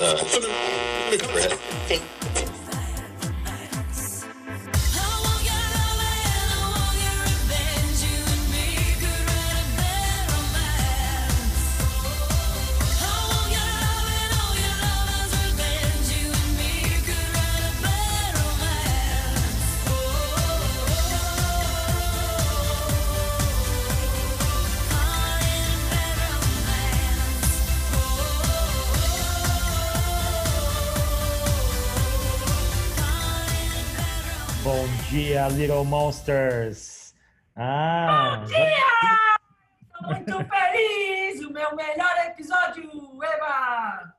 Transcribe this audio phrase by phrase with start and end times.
[0.00, 0.14] Uh,
[35.38, 37.14] dia, Little Monsters!
[37.54, 39.38] Ah, Bom dia!
[40.02, 41.40] Muito feliz!
[41.44, 42.90] O meu melhor episódio,
[43.22, 44.14] Eva!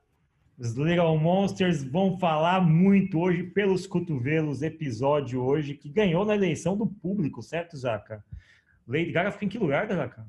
[0.58, 6.78] Os Little Monsters vão falar muito hoje pelos cotovelos, episódio hoje que ganhou na eleição
[6.78, 8.24] do público, certo, Zaca?
[8.88, 10.26] Lady Gaga ficou em que lugar, Zaca?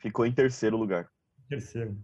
[0.00, 1.08] Ficou em terceiro lugar.
[1.48, 1.96] Terceiro.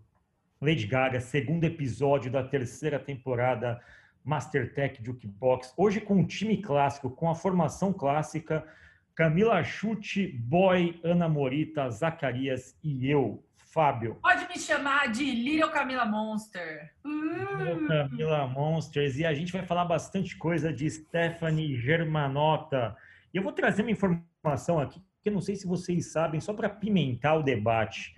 [0.60, 3.80] Lady Gaga, segundo episódio da terceira temporada
[4.24, 5.74] Mastertech Jukebox.
[5.76, 8.66] Hoje com um time clássico, com a formação clássica,
[9.14, 14.16] Camila Chute, Boy, Ana Morita, Zacarias e eu, Fábio.
[14.22, 16.90] Pode me chamar de Little Camila Monster.
[17.04, 19.18] Little Camila Monsters.
[19.18, 22.96] E a gente vai falar bastante coisa de Stephanie Germanota.
[23.32, 26.52] E eu vou trazer uma informação aqui que eu não sei se vocês sabem, só
[26.52, 28.14] para pimentar o debate.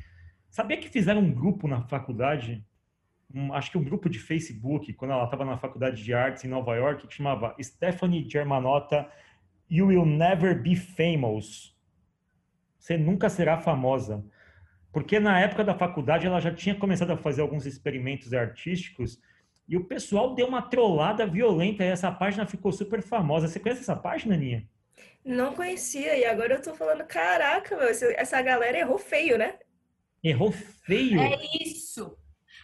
[0.50, 2.65] Sabia que fizeram um grupo na faculdade
[3.36, 6.48] um, acho que um grupo de Facebook, quando ela estava na faculdade de artes em
[6.48, 9.06] Nova York, que chamava Stephanie Germanotta,
[9.70, 11.76] You Will Never Be Famous.
[12.78, 14.24] Você nunca será famosa.
[14.90, 19.20] Porque na época da faculdade ela já tinha começado a fazer alguns experimentos artísticos
[19.68, 23.48] e o pessoal deu uma trollada violenta e essa página ficou super famosa.
[23.48, 24.66] Você conhece essa página, Aninha?
[25.22, 29.58] Não conhecia, e agora eu tô falando, caraca, meu, essa galera errou feio, né?
[30.22, 31.20] Errou feio?
[31.20, 32.16] É isso.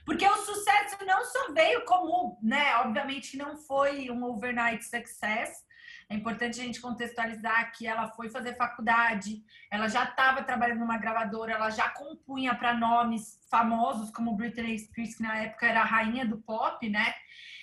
[0.05, 2.77] Porque o sucesso não só veio como, né?
[2.79, 5.65] Obviamente não foi um overnight success.
[6.09, 10.99] É importante a gente contextualizar que ela foi fazer faculdade, ela já estava trabalhando numa
[10.99, 15.87] gravadora, ela já compunha para nomes famosos como Britney Spears, que na época era a
[15.87, 17.15] rainha do pop, né?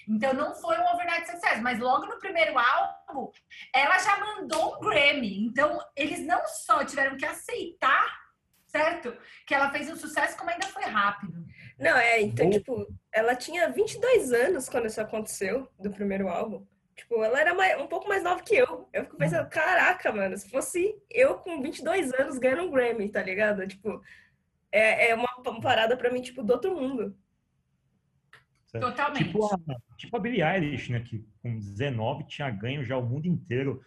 [0.08, 3.30] Então não foi um overnight success, mas logo no primeiro álbum
[3.74, 5.46] ela já mandou um Grammy.
[5.46, 8.20] Então eles não só tiveram que aceitar
[8.70, 9.16] certo?
[9.46, 11.46] Que ela fez um sucesso, como ainda foi rápido.
[11.80, 12.52] Não, é, então, Bom.
[12.52, 16.66] tipo, ela tinha 22 anos quando isso aconteceu, do primeiro álbum.
[16.96, 18.90] Tipo, ela era mais, um pouco mais nova que eu.
[18.92, 19.50] Eu fico pensando, uhum.
[19.50, 23.66] caraca, mano, se fosse eu com 22 anos ganhando um Grammy, tá ligado?
[23.66, 24.02] Tipo,
[24.70, 25.28] é, é uma
[25.62, 27.16] parada pra mim, tipo, do outro mundo.
[28.72, 29.26] Totalmente.
[29.26, 29.58] Tipo a,
[29.98, 33.82] tipo a Billie Eilish, né, que com 19 tinha ganho já o mundo inteiro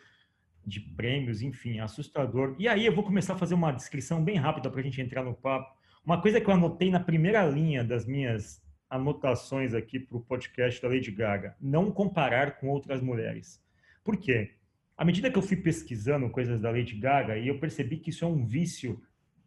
[0.65, 2.57] de prêmios, enfim, assustador.
[2.59, 5.23] E aí eu vou começar a fazer uma descrição bem rápida para a gente entrar
[5.23, 5.77] no papo.
[6.05, 10.83] Uma coisa que eu anotei na primeira linha das minhas anotações aqui para o podcast
[10.83, 13.63] da Lady Gaga: não comparar com outras mulheres.
[14.03, 14.57] Por quê?
[14.97, 18.25] À medida que eu fui pesquisando coisas da Lady Gaga, e eu percebi que isso
[18.25, 19.01] é um vício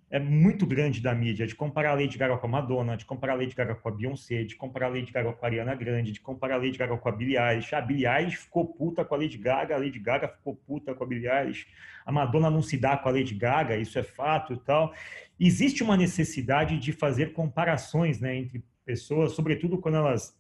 [0.10, 3.34] é muito grande da mídia, de comparar a Lady Gaga com a Madonna, de comparar
[3.34, 6.12] a Lady Gaga com a Beyoncé, de comparar a Lady Gaga com a Ariana Grande,
[6.12, 7.74] de comparar a Lady Gaga com a Billie Eilish.
[7.74, 11.04] A Billie Eilish ficou puta com a Lady Gaga, a Lady Gaga ficou puta com
[11.04, 11.66] a Billie Eilish.
[12.06, 14.94] A Madonna não se dá com a Lady Gaga, isso é fato e tal.
[15.40, 20.38] Existe uma necessidade de fazer comparações né, entre pessoas, sobretudo quando elas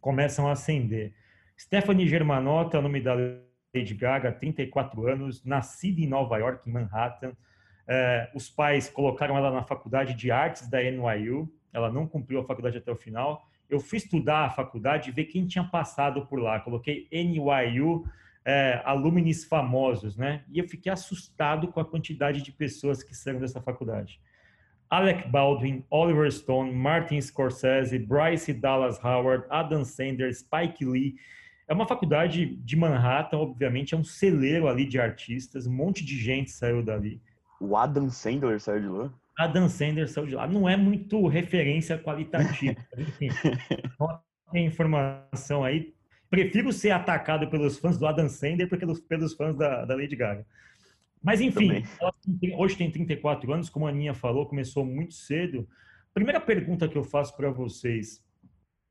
[0.00, 1.12] começam a ascender.
[1.56, 7.32] Stephanie Germanotta, nome da Lady Gaga, 34 anos, nascida em Nova York, em Manhattan,
[7.88, 12.44] é, os pais colocaram ela na faculdade de artes da NYU, ela não cumpriu a
[12.44, 13.48] faculdade até o final.
[13.68, 16.60] Eu fui estudar a faculdade e ver quem tinha passado por lá.
[16.60, 18.04] Coloquei NYU,
[18.44, 20.44] é, alumnis famosos, né?
[20.50, 24.20] E eu fiquei assustado com a quantidade de pessoas que saíram dessa faculdade.
[24.90, 31.16] Alec Baldwin, Oliver Stone, Martin Scorsese, Bryce Dallas Howard, Adam Sanders, Spike Lee.
[31.66, 36.16] É uma faculdade de Manhattan, obviamente, é um celeiro ali de artistas, um monte de
[36.16, 37.20] gente saiu dali.
[37.60, 39.12] O Adam Sandler saiu de lá?
[39.38, 40.46] Adam Sandler saiu de lá.
[40.46, 42.76] Não é muito referência qualitativa.
[42.96, 43.28] Enfim,
[44.52, 45.94] tem informação aí.
[46.30, 50.16] Prefiro ser atacado pelos fãs do Adam Sandler porque pelos, pelos fãs da, da Lady
[50.16, 50.44] Gaga.
[51.22, 51.84] Mas, enfim,
[52.40, 55.68] tem, hoje tem 34 anos, como a Aninha falou, começou muito cedo.
[56.14, 58.24] Primeira pergunta que eu faço para vocês,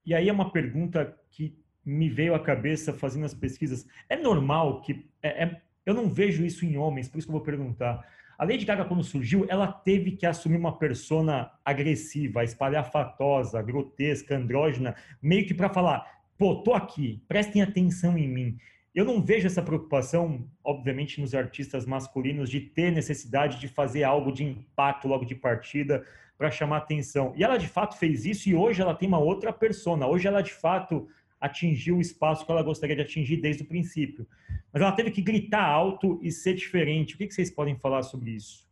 [0.06, 3.88] e aí é uma pergunta que me veio à cabeça fazendo as pesquisas.
[4.10, 5.10] É normal que.
[5.22, 8.06] É, é, eu não vejo isso em homens, por isso que eu vou perguntar.
[8.38, 14.96] A Lady Gaga, quando surgiu, ela teve que assumir uma persona agressiva, espalhafatosa, grotesca, andrógena,
[15.20, 16.06] meio que para falar:
[16.38, 18.58] pô, tô aqui, prestem atenção em mim.
[18.94, 24.32] eu não vejo essa preocupação, obviamente, nos artistas masculinos de ter necessidade de fazer algo
[24.32, 26.06] de impacto logo de partida
[26.38, 27.34] para chamar atenção.
[27.36, 30.06] E ela de fato fez isso e hoje ela tem uma outra persona.
[30.06, 31.08] Hoje ela de fato
[31.40, 34.28] atingiu o espaço que ela gostaria de atingir desde o princípio.
[34.72, 37.16] Mas ela teve que gritar alto e ser diferente.
[37.16, 38.68] O que vocês podem falar sobre isso?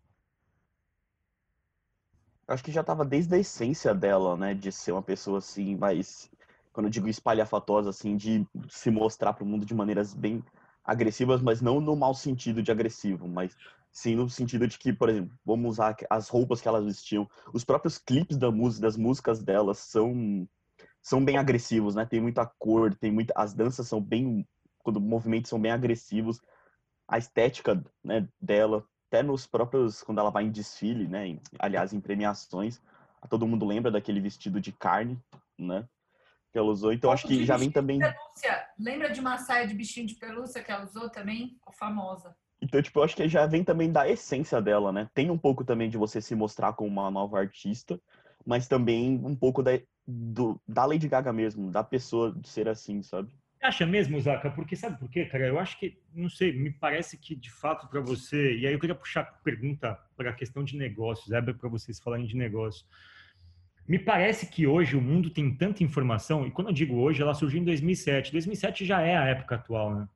[2.48, 6.30] Acho que já estava desde a essência dela, né, de ser uma pessoa assim, mais
[6.72, 10.44] quando eu digo espalhafatosa, assim, de se mostrar para o mundo de maneiras bem
[10.84, 13.56] agressivas, mas não no mau sentido de agressivo, mas
[13.92, 17.64] sim no sentido de que, por exemplo, vamos usar as roupas que elas vestiam, os
[17.64, 20.48] próprios clipes da música, das músicas delas são
[21.06, 22.04] são bem agressivos, né?
[22.04, 24.44] Tem muita cor, tem muita, as danças são bem,
[24.80, 26.42] quando movimentos são bem agressivos,
[27.08, 31.28] a estética, né, dela, até nos próprios quando ela vai em desfile, né?
[31.28, 32.82] Em, aliás, em premiações,
[33.30, 35.22] todo mundo lembra daquele vestido de carne,
[35.60, 35.88] né?
[36.52, 36.92] que ela usou.
[36.92, 38.00] Então acho que já vem também.
[38.00, 38.68] Pelúcia.
[38.80, 41.60] Lembra de uma saia de bichinho de pelúcia que ela usou também?
[41.78, 42.36] Famosa.
[42.62, 45.10] Então, tipo, eu acho que já vem também da essência dela, né?
[45.14, 48.00] Tem um pouco também de você se mostrar como uma nova artista,
[48.46, 49.72] mas também um pouco da,
[50.08, 53.30] do, da Lady Gaga mesmo, da pessoa de ser assim, sabe?
[53.62, 54.52] Acha mesmo, Zaka?
[54.52, 55.48] Porque sabe por quê, cara?
[55.48, 58.80] Eu acho que, não sei, me parece que de fato para você, e aí eu
[58.80, 62.86] queria puxar a pergunta para a questão de negócios, é para vocês falarem de negócio.
[63.88, 67.34] Me parece que hoje o mundo tem tanta informação, e quando eu digo hoje, ela
[67.34, 68.32] surgiu em 2007.
[68.32, 70.08] 2007 já é a época atual, né?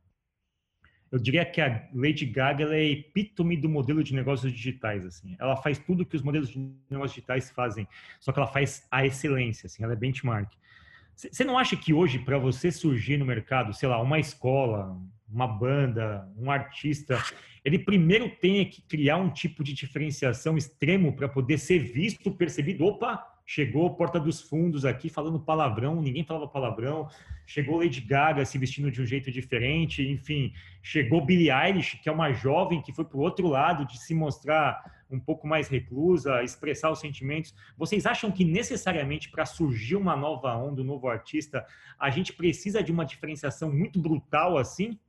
[1.11, 5.35] Eu diria que a Lady Gaga é epítome do modelo de negócios digitais, assim.
[5.39, 6.59] Ela faz tudo que os modelos de
[6.89, 7.87] negócios digitais fazem,
[8.19, 10.51] só que ela faz a excelência, assim, ela é benchmark.
[11.15, 14.97] Você não acha que hoje, para você surgir no mercado, sei lá, uma escola,
[15.29, 17.21] uma banda, um artista,
[17.65, 22.85] ele primeiro tem que criar um tipo de diferenciação extremo para poder ser visto, percebido.
[22.85, 27.09] Opa, chegou Porta dos Fundos aqui falando palavrão, ninguém falava palavrão.
[27.47, 30.53] Chegou Lady Gaga se vestindo de um jeito diferente, enfim,
[30.83, 34.13] chegou Billie Eilish, que é uma jovem que foi para o outro lado de se
[34.13, 34.79] mostrar
[35.09, 37.55] um pouco mais reclusa, expressar os sentimentos.
[37.75, 41.65] Vocês acham que necessariamente para surgir uma nova onda, um novo artista,
[41.99, 44.99] a gente precisa de uma diferenciação muito brutal assim?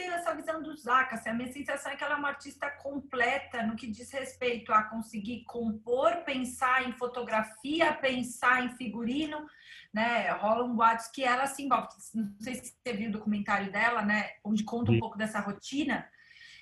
[0.00, 1.16] Tenho essa visão do Zaka.
[1.16, 4.72] Assim, a minha sensação é que ela é uma artista completa no que diz respeito
[4.72, 9.46] a conseguir compor, pensar em fotografia, pensar em figurino,
[9.92, 10.30] né?
[10.30, 11.88] Rolam boatos que ela se envolve.
[12.14, 14.30] Não sei se você viu o documentário dela, né?
[14.42, 16.08] Onde conta um pouco dessa rotina.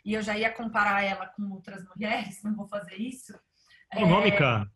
[0.04, 3.38] E eu já ia comparar ela com outras mulheres, não vou fazer isso.
[3.94, 4.68] O nome, cara?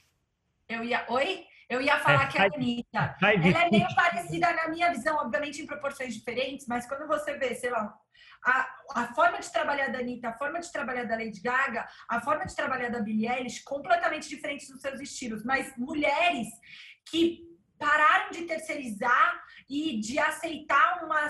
[0.69, 1.05] Eu ia.
[1.09, 1.45] Oi?
[1.69, 3.17] Eu ia falar é, que é a Anitta.
[3.23, 7.55] Ela é meio parecida na minha visão, obviamente em proporções diferentes, mas quando você vê,
[7.55, 7.99] sei lá,
[8.45, 12.21] a, a forma de trabalhar da Anitta, a forma de trabalhar da Lady Gaga, a
[12.21, 16.49] forma de trabalhar da Billie Eilish, completamente diferentes nos seus estilos, mas mulheres
[17.05, 21.29] que pararam de terceirizar e de aceitar uma,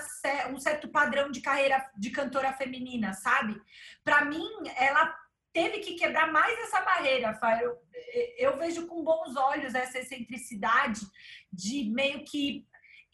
[0.51, 3.59] um certo padrão de carreira de cantora feminina, sabe?
[4.03, 5.15] Para mim, ela
[5.51, 7.77] teve que quebrar mais essa barreira, Eu,
[8.37, 11.01] eu vejo com bons olhos essa excentricidade
[11.51, 12.67] de meio que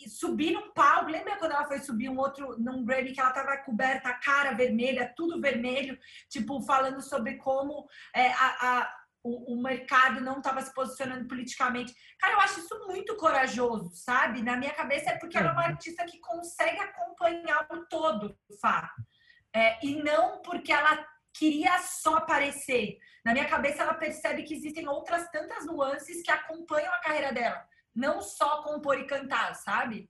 [0.07, 1.09] subir num palco.
[1.09, 4.53] Lembra quando ela foi subir um outro num Grammy que ela tava coberta, a cara
[4.53, 5.97] vermelha, tudo vermelho,
[6.29, 11.93] tipo, falando sobre como é, a, a o, o, mercado não estava se posicionando politicamente.
[12.17, 14.41] Cara, eu acho isso muito corajoso, sabe?
[14.41, 15.67] Na minha cabeça é porque ela é uma uhum.
[15.67, 18.89] artista que consegue acompanhar o todo, Fá.
[19.53, 22.97] É, e não porque ela queria só aparecer.
[23.25, 27.67] Na minha cabeça, ela percebe que existem outras tantas nuances que acompanham a carreira dela
[27.99, 30.09] não só compor e cantar, sabe?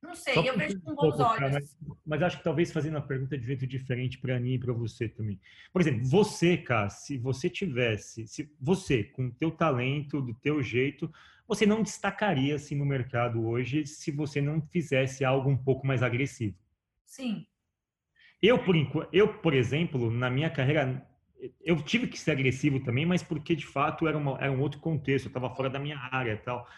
[0.00, 1.52] Não sei, só eu vejo com bons olhos.
[1.52, 4.72] Mas, mas, acho que talvez fazendo a pergunta de jeito diferente para mim e para
[4.72, 5.40] você também.
[5.72, 10.62] Por exemplo, você, cara, se você tivesse, se você, com o teu talento, do teu
[10.62, 11.12] jeito,
[11.48, 16.02] você não destacaria assim no mercado hoje se você não fizesse algo um pouco mais
[16.02, 16.56] agressivo.
[17.04, 17.44] Sim.
[18.40, 18.76] Eu, por,
[19.12, 21.04] eu, por exemplo, na minha carreira,
[21.64, 24.78] eu tive que ser agressivo também, mas porque de fato era, uma, era um outro
[24.78, 26.68] contexto, eu estava fora da minha área e tal.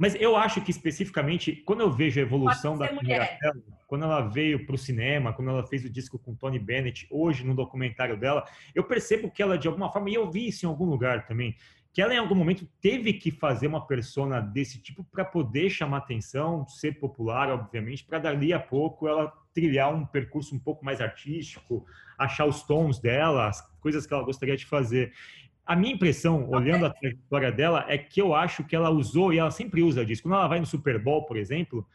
[0.00, 4.22] Mas eu acho que especificamente, quando eu vejo a evolução da carreira dela, quando ela
[4.22, 8.16] veio para o cinema, quando ela fez o disco com Tony Bennett, hoje no documentário
[8.16, 11.26] dela, eu percebo que ela, de alguma forma, e eu vi isso em algum lugar
[11.26, 11.54] também,
[11.92, 15.98] que ela em algum momento teve que fazer uma persona desse tipo para poder chamar
[15.98, 21.02] atenção, ser popular, obviamente, para dali a pouco ela trilhar um percurso um pouco mais
[21.02, 21.84] artístico,
[22.16, 25.12] achar os tons dela, as coisas que ela gostaria de fazer.
[25.70, 29.38] A minha impressão, olhando a trajetória dela, é que eu acho que ela usou, e
[29.38, 31.86] ela sempre usa disso, quando ela vai no Super Bowl, por exemplo,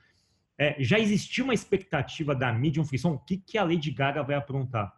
[0.58, 4.24] é, já existia uma expectativa da mídia, um frisson, o que, que a Lady Gaga
[4.24, 4.94] vai aprontar?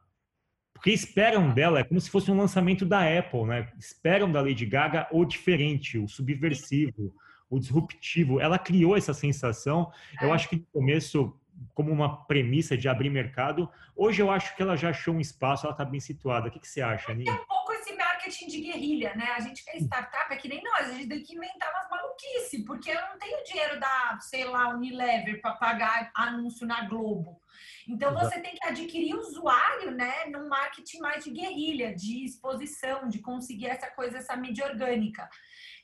[0.72, 3.67] Porque esperam dela, é como se fosse um lançamento da Apple, né?
[3.79, 7.15] Esperam da Lady Gaga o diferente, o subversivo,
[7.50, 8.39] o disruptivo.
[8.39, 9.91] Ela criou essa sensação.
[10.22, 10.31] Eu É.
[10.34, 11.36] acho que no começo,
[11.74, 15.65] como uma premissa de abrir mercado, hoje eu acho que ela já achou um espaço,
[15.65, 16.50] ela está bem situada.
[16.50, 17.36] O que, que você acha, Aninha?
[18.27, 19.25] Marketing de guerrilha, né?
[19.36, 21.89] A gente que é startup, é que nem nós, a gente tem que inventar umas
[21.89, 27.41] maluquices, porque eu não tenho dinheiro da, sei lá, Unilever para pagar anúncio na Globo.
[27.88, 28.25] Então Exato.
[28.25, 33.67] você tem que adquirir usuário, né, num marketing mais de guerrilha, de exposição, de conseguir
[33.67, 35.27] essa coisa, essa mídia orgânica.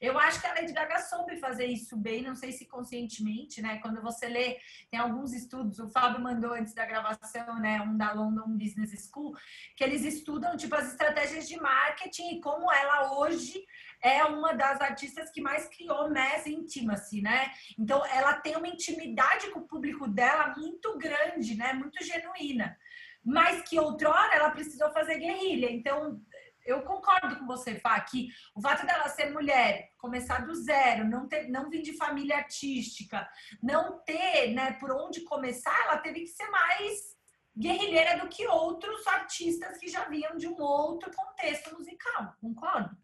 [0.04, 3.78] Eu acho que a Lady Gaga soube fazer isso bem, não sei se conscientemente, né?
[3.78, 4.60] Quando você lê,
[4.92, 9.34] tem alguns estudos, o Fábio mandou antes da gravação, né, um da London Business School,
[9.78, 13.66] que eles estudam tipo as estratégias de marketing e como ela hoje
[14.02, 17.50] é uma das artistas que mais criou mass intimacy, né?
[17.80, 21.72] Então ela tem uma intimidade com o público dela muito grande, né?
[21.72, 22.78] Muito genuína.
[23.24, 25.72] Mas que outrora ela precisou fazer guerrilha.
[25.72, 26.22] Então
[26.66, 31.28] eu concordo com você, Fá, que o fato dela ser mulher, começar do zero, não
[31.28, 33.28] ter, não vir de família artística,
[33.62, 37.14] não ter, né, por onde começar, ela teve que ser mais
[37.58, 42.34] guerrilheira do que outros artistas que já vinham de um outro contexto musical.
[42.42, 42.98] Concordo?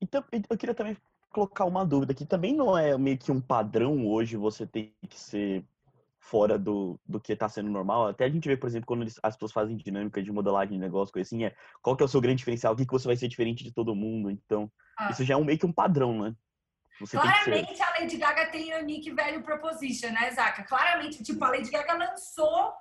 [0.00, 0.96] Então, eu queria também
[1.30, 5.18] colocar uma dúvida que também não é meio que um padrão hoje você tem que
[5.18, 5.64] ser
[6.22, 8.06] fora do, do que está sendo normal.
[8.06, 11.12] Até a gente vê, por exemplo, quando as pessoas fazem dinâmica de modelagem de negócio,
[11.12, 13.16] coisa assim, é qual que é o seu grande diferencial, o que, que você vai
[13.16, 14.30] ser diferente de todo mundo.
[14.30, 15.10] Então, Ah.
[15.10, 16.34] isso já é um, meio que um padrão, né?
[17.00, 17.44] Você que ser.
[17.44, 20.62] Claramente a Lady Gaga tem Unique Value Proposition, né, Zaca?
[20.62, 22.72] Claramente, tipo, a Lady Gaga lançou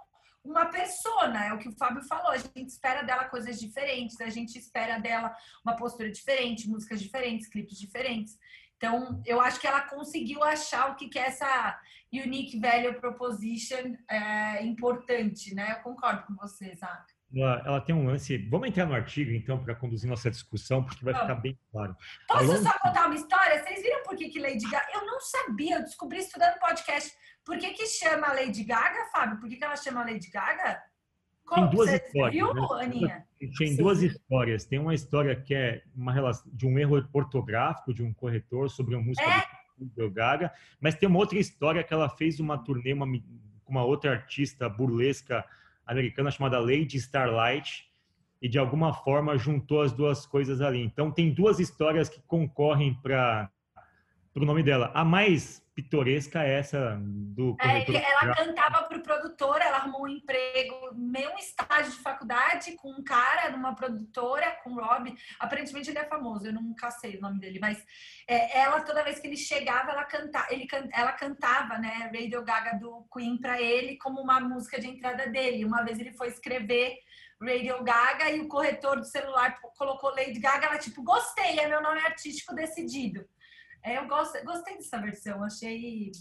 [0.43, 2.31] uma persona, é o que o Fábio falou.
[2.31, 7.47] A gente espera dela coisas diferentes, a gente espera dela uma postura diferente, músicas diferentes,
[7.47, 8.37] clipes diferentes.
[8.81, 11.79] Então, eu acho que ela conseguiu achar o que que é essa
[12.11, 15.73] Unique Value Proposition é, importante, né?
[15.73, 17.05] Eu concordo com você, Zaca.
[17.31, 18.39] Ela, ela tem um lance.
[18.49, 21.27] Vamos entrar no artigo, então, para conduzir nossa discussão, porque vai Vamos.
[21.29, 21.95] ficar bem claro.
[22.27, 23.63] Posso só contar uma história?
[23.63, 24.87] Vocês viram por que, que Lady Gaga.
[24.95, 27.13] Eu não sabia, eu descobri estudando podcast.
[27.45, 29.39] Por que, que chama Lady Gaga, Fábio?
[29.39, 30.81] Por que, que ela chama Lady Gaga?
[31.53, 32.67] Tem duas você histórias, viu, né?
[32.81, 33.25] Aninha?
[33.57, 33.75] Tem Sim.
[33.75, 34.65] duas histórias.
[34.65, 38.95] Tem uma história que é uma relação de um erro ortográfico de um corretor sobre
[38.95, 39.43] uma música É.
[39.79, 43.83] do Gaga, mas tem uma outra história que ela fez uma turnê uma, com uma
[43.83, 45.43] outra artista burlesca
[45.85, 47.89] americana chamada Lady Starlight
[48.41, 50.81] e de alguma forma juntou as duas coisas ali.
[50.81, 53.49] Então tem duas histórias que concorrem para
[54.35, 54.91] o nome dela.
[54.93, 57.95] A mais pitoresca é essa do É, corretor.
[57.95, 62.91] ele- ela cantava pro produtor, ela arrumou um emprego, meio um estágio de faculdade com
[62.91, 65.13] um cara numa produtora, com o Rob.
[65.39, 67.83] Aparentemente ele é famoso, eu nunca sei o nome dele, mas
[68.27, 72.77] é, ela, toda vez que ele chegava, ela, canta, ele, ela cantava, né, Radio Gaga
[72.77, 75.65] do Queen pra ele como uma música de entrada dele.
[75.65, 76.97] Uma vez ele foi escrever
[77.41, 81.81] Radio Gaga e o corretor do celular colocou Lady Gaga, ela tipo, gostei, é meu
[81.81, 83.25] nome artístico decidido.
[83.83, 86.11] É, eu gosto, gostei dessa versão, achei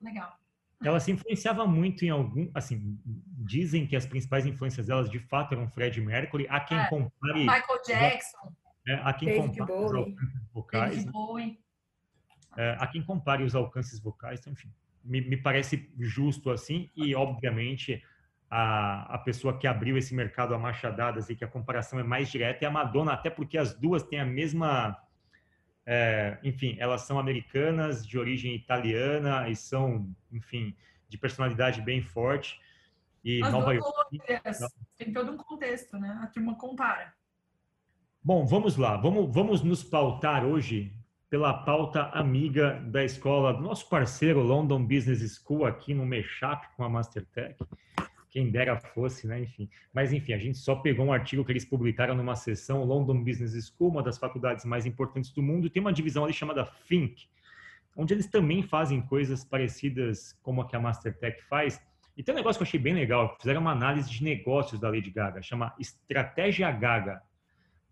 [0.00, 0.36] legal.
[0.82, 2.98] ela se influenciava muito em algum, assim,
[3.38, 6.88] dizem que as principais influências delas de fato eram Fred Mercury, há quem É.
[6.88, 8.52] compare, Michael Jackson,
[8.86, 9.98] né, há quem David compare os Bowie.
[10.10, 11.60] alcances vocais, David né, Bowie.
[12.56, 14.70] é, há quem compare os alcances vocais, então, enfim,
[15.04, 18.02] me, me parece justo assim e obviamente
[18.50, 22.30] a, a pessoa que abriu esse mercado a machadadas e que a comparação é mais
[22.30, 24.96] direta é a Madonna, até porque as duas têm a mesma
[25.86, 30.74] é, enfim, elas são americanas, de origem italiana e são, enfim,
[31.08, 32.60] de personalidade bem forte.
[33.24, 34.18] E As Nova York.
[34.96, 36.18] Tem todo um contexto, né?
[36.22, 37.12] A turma compara.
[38.22, 38.96] Bom, vamos lá.
[38.96, 40.92] Vamos, vamos nos pautar hoje
[41.28, 46.84] pela pauta amiga da escola do nosso parceiro London Business School aqui no Meshap com
[46.84, 47.56] a Mastertech.
[48.34, 49.42] Quem dera fosse, né?
[49.42, 49.70] Enfim.
[49.92, 53.68] Mas, enfim, a gente só pegou um artigo que eles publicaram numa sessão London Business
[53.68, 57.28] School, uma das faculdades mais importantes do mundo, tem uma divisão ali chamada Think,
[57.96, 61.80] onde eles também fazem coisas parecidas como a que a Mastertech faz.
[62.16, 64.90] E tem um negócio que eu achei bem legal, fizeram uma análise de negócios da
[64.90, 67.22] Lady Gaga, chama Estratégia Gaga.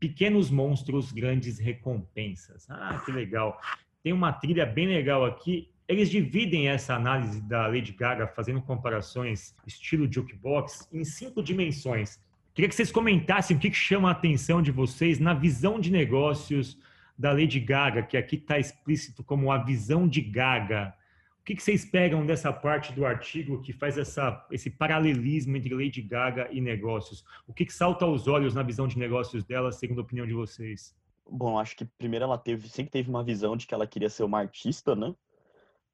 [0.01, 2.69] Pequenos monstros, grandes recompensas.
[2.69, 3.61] Ah, que legal.
[4.03, 5.72] Tem uma trilha bem legal aqui.
[5.93, 12.19] Eles dividem essa análise da Lady Gaga, fazendo comparações estilo jukebox, em cinco dimensões.
[12.55, 16.79] Queria que vocês comentassem o que chama a atenção de vocês na visão de negócios
[17.19, 20.95] da Lady Gaga, que aqui está explícito como a visão de Gaga.
[21.39, 25.75] O que que vocês pegam dessa parte do artigo que faz essa, esse paralelismo entre
[25.75, 27.23] Lady Gaga e negócios?
[27.47, 30.33] O que, que salta aos olhos na visão de negócios dela, segundo a opinião de
[30.33, 30.97] vocês?
[31.31, 34.23] Bom, acho que primeiro ela teve, sempre teve uma visão de que ela queria ser
[34.23, 35.15] uma artista, né?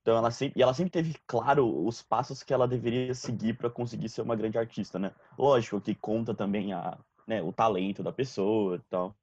[0.09, 3.69] Então ela sempre, e ela sempre teve claro os passos que ela deveria seguir para
[3.69, 5.13] conseguir ser uma grande artista, né?
[5.37, 6.97] Lógico que conta também a,
[7.27, 9.15] né, o talento da pessoa e tal.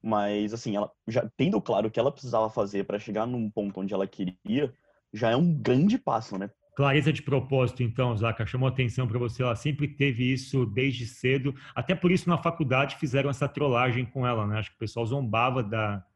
[0.00, 3.80] Mas, assim, ela já tendo claro o que ela precisava fazer para chegar num ponto
[3.80, 4.72] onde ela queria,
[5.12, 6.48] já é um grande passo, né?
[6.76, 9.42] Clareza de propósito, então, Zaca, chamou atenção para você.
[9.42, 11.52] Ela sempre teve isso desde cedo.
[11.74, 14.60] Até por isso, na faculdade, fizeram essa trollagem com ela, né?
[14.60, 16.06] Acho que o pessoal zombava da,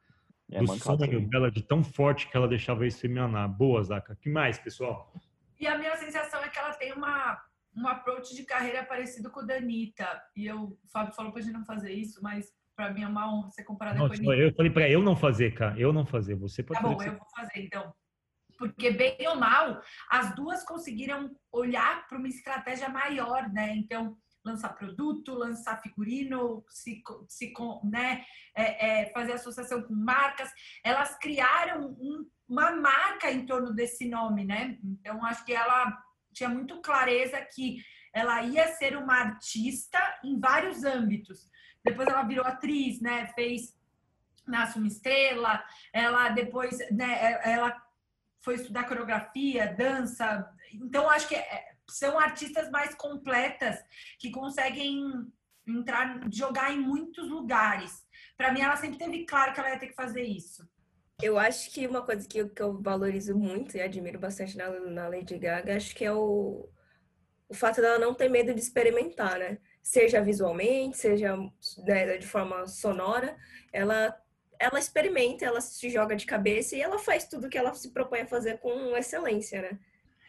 [0.50, 3.49] É do sonho dela, de tão forte que ela deixava isso emanar.
[3.49, 4.17] Boa, Zaca.
[4.17, 5.12] que mais, pessoal?
[5.59, 7.43] E a minha sensação é que ela tem uma,
[7.76, 10.07] um approach de carreira parecido com o da Anitta.
[10.37, 13.33] E eu, o Fábio falou pra gente não fazer isso, mas pra mim é uma
[13.33, 14.37] honra ser comparada Não, com a só Anitta.
[14.47, 15.79] eu falei para eu não fazer, cara.
[15.81, 16.35] Eu não fazer.
[16.37, 16.95] Você pode Tá fazer.
[16.95, 17.95] bom, o que eu vou fazer então.
[18.59, 23.75] Porque, bem ou mal, as duas conseguiram olhar para uma estratégia maior, né?
[23.76, 27.53] Então, lançar produto, lançar figurino, se, se
[27.85, 28.25] né?
[28.55, 30.50] É, é, fazer associação com marcas.
[30.85, 34.79] Elas criaram um- uma marca em torno desse nome, né?
[34.83, 35.93] Então, acho que ela
[36.33, 37.79] tinha muito clareza que
[38.12, 41.50] ela ia ser uma artista em vários âmbitos.
[41.85, 43.26] Depois ela virou atriz, né?
[43.35, 43.76] Fez
[44.47, 45.62] Nasce uma Estrela,
[45.93, 47.76] ela depois, né, ela
[48.41, 50.49] foi estudar coreografia, dança.
[50.73, 53.83] Então, acho que é- são artistas mais completas
[54.19, 55.02] que conseguem
[55.66, 58.05] entrar, jogar em muitos lugares.
[58.37, 60.66] Para mim, ela sempre teve claro que ela ia ter que fazer isso.
[61.23, 64.69] Eu acho que uma coisa que eu, que eu valorizo muito e admiro bastante na,
[64.69, 66.69] na Lady Gaga, acho que é o,
[67.49, 69.59] o fato dela não ter medo de experimentar, né?
[69.83, 71.37] Seja visualmente, seja
[71.78, 73.37] né, de forma sonora,
[73.73, 74.14] ela,
[74.59, 78.21] ela experimenta, ela se joga de cabeça e ela faz tudo que ela se propõe
[78.21, 79.78] a fazer com excelência, né?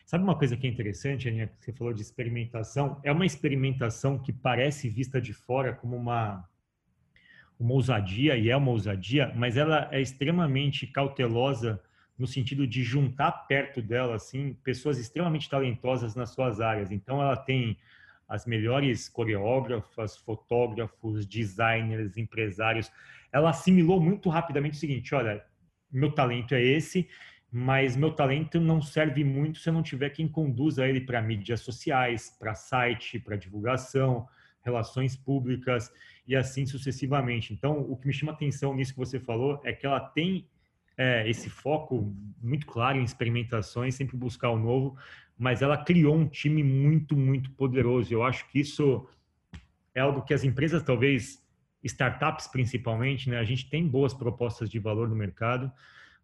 [0.08, 2.98] Sabe uma coisa que é interessante, Aninha, que você falou de experimentação?
[3.04, 6.50] É uma experimentação que parece vista de fora como uma,
[7.60, 11.84] uma ousadia, e é uma ousadia, mas ela é extremamente cautelosa
[12.18, 16.90] no sentido de juntar perto dela, assim, pessoas extremamente talentosas nas suas áreas.
[16.90, 17.78] Então, ela tem
[18.30, 22.90] as melhores coreógrafas, fotógrafos, designers, empresários.
[23.30, 25.44] Ela assimilou muito rapidamente o seguinte, olha,
[25.92, 27.10] meu talento é esse,
[27.52, 31.62] mas meu talento não serve muito se eu não tiver quem conduza ele para mídias
[31.62, 34.28] sociais, para site, para divulgação,
[34.64, 35.92] relações públicas
[36.28, 37.54] e assim sucessivamente.
[37.54, 40.46] Então, o que me chama atenção nisso que você falou é que ela tem
[40.98, 44.98] é, esse foco muito claro em experimentações, sempre buscar o novo,
[45.38, 48.14] mas ela criou um time muito, muito poderoso.
[48.14, 49.08] Eu acho que isso
[49.96, 51.42] é algo que as empresas, talvez
[51.84, 55.72] startups principalmente, né, a gente tem boas propostas de valor no mercado,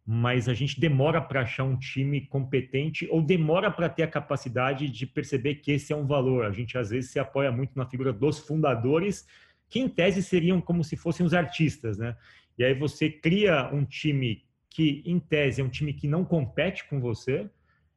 [0.06, 4.90] mas a gente demora para achar um time competente ou demora para ter a capacidade
[4.90, 6.46] de perceber que esse é um valor.
[6.46, 9.26] A gente às vezes se apoia muito na figura dos fundadores,
[9.70, 12.18] que em tese seriam como se fossem os artistas, né?
[12.58, 16.88] E aí você cria um time que em tese é um time que não compete
[16.88, 17.50] com você,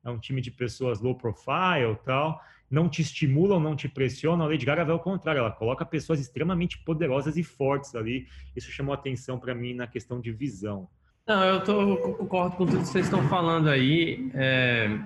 [0.05, 2.41] é um time de pessoas low profile, tal,
[2.71, 4.45] não te estimulam, não te pressionam.
[4.45, 8.29] A Lady Gaga vai ao contrário, ela coloca pessoas extremamente poderosas e fortes ali.
[8.55, 10.89] Isso chamou atenção para mim na questão de visão.
[11.27, 14.31] Não, eu, tô, concordo com tudo que vocês estão falando aí.
[14.33, 14.97] É,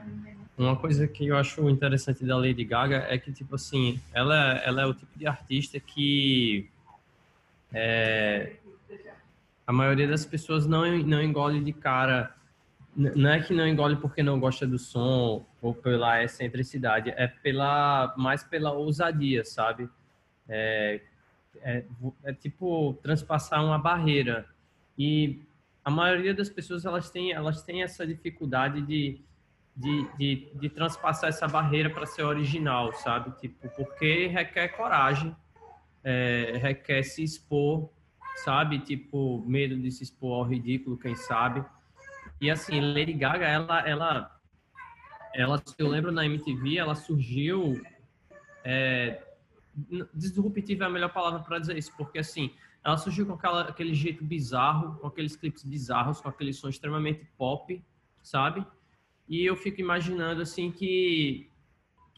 [0.58, 4.82] uma coisa que eu acho interessante da Lady Gaga é que, tipo assim, ela, ela
[4.82, 6.68] é o tipo de artista que
[7.72, 8.56] é,
[9.66, 12.34] a maioria das pessoas não, não engole de cara.
[12.94, 18.12] Não é que não engole porque não gosta do som ou pela excentricidade, é pela
[18.18, 19.88] mais pela ousadia, sabe?
[20.46, 21.00] É,
[21.62, 21.84] é,
[22.24, 24.44] é tipo transpassar uma barreira.
[24.98, 25.40] E
[25.84, 29.20] a maioria das pessoas elas têm elas têm essa dificuldade de
[29.76, 33.30] de, de, de transpassar essa barreira para ser original, sabe?
[33.40, 35.34] Tipo, porque requer coragem,
[36.04, 37.90] é, requer se expor,
[38.36, 38.80] sabe?
[38.80, 41.64] Tipo, medo de se expor ao ridículo, quem sabe.
[42.40, 44.40] E assim, Lady Gaga, ela, ela,
[45.34, 47.80] ela, eu lembro na MTV, ela surgiu
[48.64, 49.22] é,
[50.14, 52.52] disruptiva é a melhor palavra para dizer isso, porque assim,
[52.84, 57.26] ela surgiu com aquela, aquele jeito bizarro, com aqueles clipes bizarros, com aquele som extremamente
[57.36, 57.82] pop,
[58.22, 58.64] sabe?
[59.28, 61.48] E eu fico imaginando assim que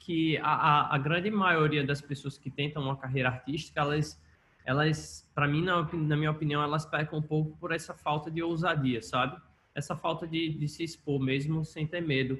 [0.04, 4.20] que a, a, grande maioria das pessoas que tentam uma carreira artística, elas
[4.64, 8.42] elas, para mim, na, na minha opinião, elas pecam um pouco por essa falta de
[8.42, 9.40] ousadia, sabe?
[9.74, 12.38] Essa falta de, de se expor mesmo sem ter medo.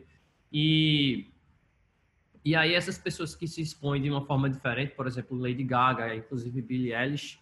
[0.52, 1.31] E
[2.44, 6.14] e aí essas pessoas que se expõem de uma forma diferente, por exemplo, Lady Gaga,
[6.14, 7.38] inclusive Billie Eilish,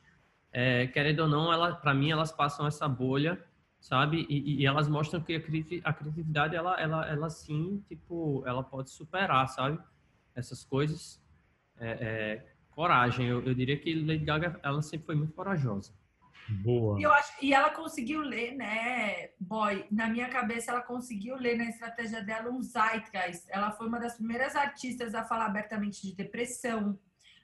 [0.52, 3.42] é, querendo ou não, ela, para mim, elas passam essa bolha,
[3.78, 4.26] sabe?
[4.28, 8.62] E, e elas mostram que a, criati- a criatividade, ela, ela, ela sim, tipo, ela
[8.62, 9.78] pode superar, sabe?
[10.34, 11.20] Essas coisas.
[11.78, 13.26] É, é, coragem.
[13.26, 15.92] Eu, eu diria que Lady Gaga, ela sempre foi muito corajosa.
[16.62, 16.98] Boa.
[16.98, 19.86] E, eu acho, e ela conseguiu ler, né, boy?
[19.90, 23.46] Na minha cabeça, ela conseguiu ler na estratégia dela um zeitgeist.
[23.48, 26.98] Ela foi uma das primeiras artistas a falar abertamente de depressão,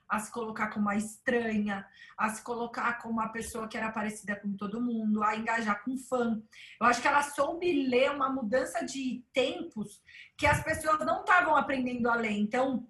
[0.09, 1.85] a se colocar como uma estranha,
[2.17, 5.97] a se colocar como uma pessoa que era parecida com todo mundo, a engajar com
[5.97, 6.41] fã.
[6.79, 10.01] Eu acho que ela soube ler uma mudança de tempos
[10.37, 12.31] que as pessoas não estavam aprendendo a ler.
[12.31, 12.87] Então,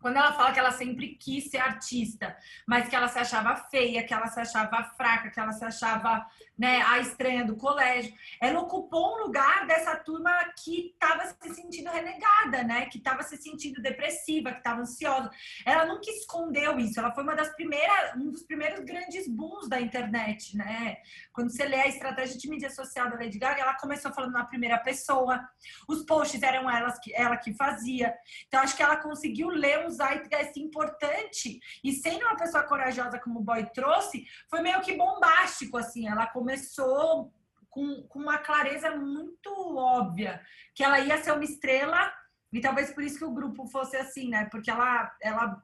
[0.00, 2.36] quando ela fala que ela sempre quis ser artista,
[2.66, 6.26] mas que ela se achava feia, que ela se achava fraca, que ela se achava
[6.60, 10.30] né, a estranha do colégio, ela ocupou um lugar dessa turma
[10.62, 12.84] que estava se sentindo renegada, né?
[12.84, 15.30] Que estava se sentindo depressiva, que estava ansiosa.
[15.64, 17.00] Ela nunca escondeu isso.
[17.00, 20.98] Ela foi uma das primeiras, um dos primeiros grandes booms da internet, né?
[21.32, 24.44] Quando você lê a estratégia de mídia social da Lady Gaga, ela começou falando na
[24.44, 25.40] primeira pessoa.
[25.88, 28.14] Os posts eram elas que, ela que fazia.
[28.46, 33.40] Então acho que ela conseguiu ler um zeitgeist importante e sendo uma pessoa corajosa como
[33.40, 36.08] o Boy trouxe, foi meio que bombástico assim.
[36.08, 37.32] Ela começou
[37.68, 40.40] com, com uma clareza muito óbvia
[40.74, 42.12] que ela ia ser uma estrela
[42.52, 44.48] e talvez por isso que o grupo fosse assim, né?
[44.50, 45.62] Porque ela ela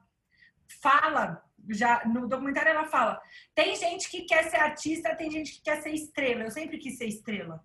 [0.81, 3.21] fala já no documentário ela fala
[3.55, 6.97] tem gente que quer ser artista tem gente que quer ser estrela eu sempre quis
[6.97, 7.63] ser estrela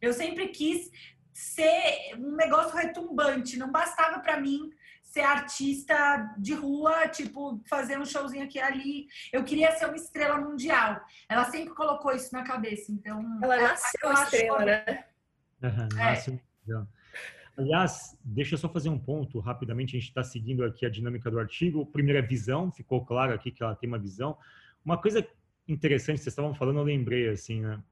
[0.00, 0.90] eu sempre quis
[1.32, 4.70] ser um negócio retumbante não bastava para mim
[5.16, 9.06] ser artista de rua, tipo, fazer um showzinho aqui e ali.
[9.32, 11.00] Eu queria ser uma estrela mundial.
[11.26, 13.18] Ela sempre colocou isso na cabeça, então...
[13.42, 15.04] Ela nasceu estrela, né?
[15.62, 16.34] Uhum, nasceu
[16.68, 16.96] é.
[17.56, 19.96] Aliás, deixa eu só fazer um ponto rapidamente.
[19.96, 21.86] A gente está seguindo aqui a dinâmica do artigo.
[21.86, 24.36] Primeira visão, ficou claro aqui que ela tem uma visão.
[24.84, 25.26] Uma coisa
[25.66, 27.82] interessante, vocês estavam falando, eu lembrei assim, né?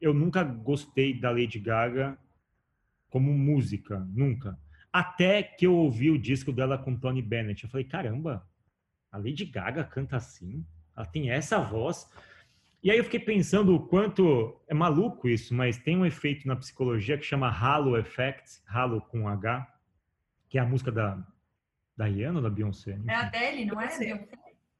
[0.00, 2.16] Eu nunca gostei da Lady Gaga
[3.10, 4.58] como música, nunca.
[4.94, 7.64] Até que eu ouvi o disco dela com Tony Bennett.
[7.64, 8.48] Eu falei, caramba,
[9.10, 10.64] a Lady Gaga canta assim?
[10.96, 12.08] Ela tem essa voz.
[12.80, 16.54] E aí eu fiquei pensando o quanto é maluco isso, mas tem um efeito na
[16.54, 19.66] psicologia que chama Halo Effect, Halo com H,
[20.48, 21.26] que é a música da
[21.96, 22.92] da Rihanna ou da Beyoncé?
[22.92, 23.10] Enfim.
[23.10, 23.98] É a Adele, não é?
[23.98, 24.28] Beyoncé.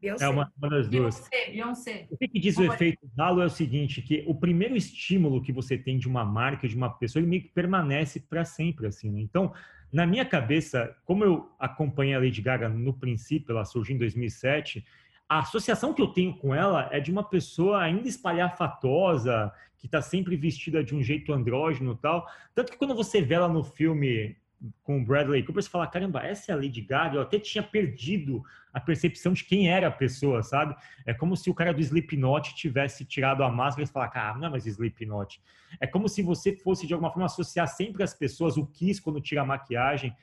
[0.01, 0.25] Beyoncé.
[0.25, 1.29] É uma, uma das duas.
[1.29, 2.07] Beyoncé, Beyoncé.
[2.11, 5.53] O que, que diz o efeito Halo é o seguinte, que o primeiro estímulo que
[5.53, 9.11] você tem de uma marca, de uma pessoa, ele meio que permanece para sempre, assim,
[9.11, 9.21] né?
[9.21, 9.53] Então,
[9.95, 14.85] na minha cabeça, como eu acompanhei a Lady Gaga no princípio, ela surgiu em 2007,
[15.29, 20.03] a associação que eu tenho com ela é de uma pessoa ainda espalhafatosa, que está
[20.03, 22.27] sempre vestida de um jeito andrógeno e tal.
[22.57, 24.37] Tanto que quando você vê ela no filme
[24.83, 27.17] com o Bradley Cooper, você fala, caramba, essa é a Lady Gaga?
[27.17, 30.75] Eu até tinha perdido a percepção de quem era a pessoa, sabe?
[31.07, 34.49] É como se o cara do Slipknot tivesse tirado a máscara e falar, cara, não
[34.49, 35.41] é mais Slipknot.
[35.81, 39.21] É como se você fosse, de alguma forma, associar sempre as pessoas, o Kiss quando
[39.21, 40.15] tira a maquiagem.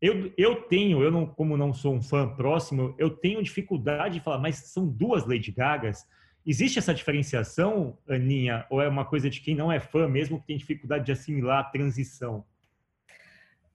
[0.00, 4.20] Eu, eu tenho, eu não, como não sou um fã próximo, eu tenho dificuldade de
[4.20, 6.06] falar, mas são duas Lady Gagas.
[6.44, 10.46] Existe essa diferenciação, Aninha, ou é uma coisa de quem não é fã mesmo que
[10.46, 12.44] tem dificuldade de assimilar a transição?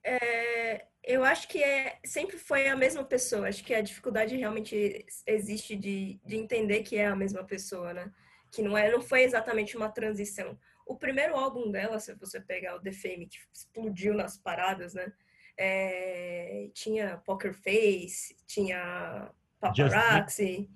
[0.04, 3.48] É, eu acho que é, sempre foi a mesma pessoa.
[3.48, 8.12] Acho que a dificuldade realmente existe de, de entender que é a mesma pessoa, né?
[8.50, 10.58] Que não, é, não foi exatamente uma transição.
[10.86, 15.12] O primeiro álbum dela, se você pegar o The Fame, que explodiu nas paradas, né?
[15.56, 20.68] É, tinha Poker Face, tinha Paparazzi,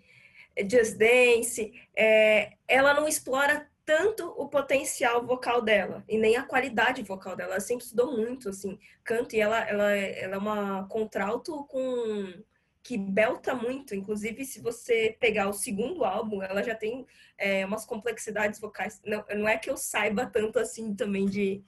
[0.58, 1.72] Just, Just Dance.
[1.96, 7.53] É, ela não explora tanto o potencial vocal dela e nem a qualidade vocal dela.
[7.53, 12.42] Ela sempre estudou muito, assim, canto e ela, ela, ela é uma contralto com
[12.83, 13.94] que belta muito.
[13.94, 17.07] Inclusive, se você pegar o segundo álbum, ela já tem
[17.38, 19.01] é, umas complexidades vocais.
[19.07, 21.62] Não, não é que eu saiba tanto assim também de,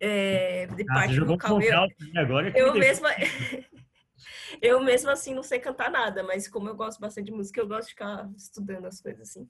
[0.00, 1.60] é, de ah, parte vocal.
[1.60, 3.10] Eu, agora eu mesma.
[4.62, 7.68] eu mesma assim não sei cantar nada, mas como eu gosto bastante de música, eu
[7.68, 9.46] gosto de ficar estudando as coisas assim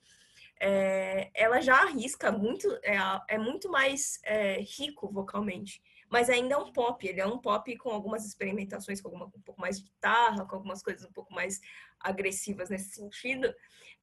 [0.60, 2.96] é, ela já arrisca muito, é,
[3.28, 7.06] é muito mais é, rico vocalmente, mas ainda é um pop.
[7.06, 10.56] Ele é um pop com algumas experimentações, com alguma, um pouco mais de guitarra, com
[10.56, 11.60] algumas coisas um pouco mais
[12.00, 13.52] agressivas nesse sentido,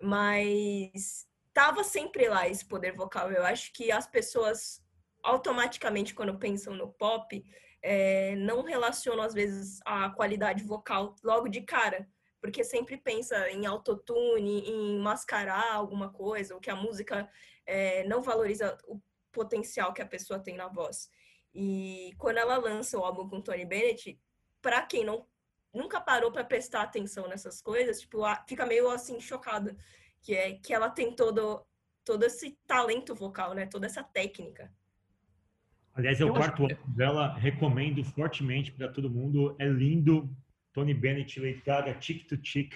[0.02, 3.32] mas tava sempre lá esse poder vocal.
[3.32, 4.84] Eu acho que as pessoas
[5.24, 7.44] automaticamente quando pensam no pop
[7.82, 12.08] é, não relacionam às vezes a qualidade vocal logo de cara
[12.46, 17.28] porque sempre pensa em autotune, em mascarar alguma coisa, ou que a música
[17.66, 21.10] é, não valoriza o potencial que a pessoa tem na voz.
[21.52, 24.22] E quando ela lança o álbum com Tony Bennett,
[24.62, 25.26] para quem não
[25.74, 29.76] nunca parou para prestar atenção nessas coisas, tipo, fica meio assim chocada,
[30.22, 31.66] que é que ela tem todo
[32.06, 33.66] todo esse talento vocal, né?
[33.66, 34.72] Toda essa técnica.
[35.96, 39.56] Aliás, é o quarto álbum dela, recomendo fortemente para todo mundo.
[39.58, 40.30] É lindo,
[40.76, 42.76] Tony Bennett, Lady Gaga, Tick to Tick,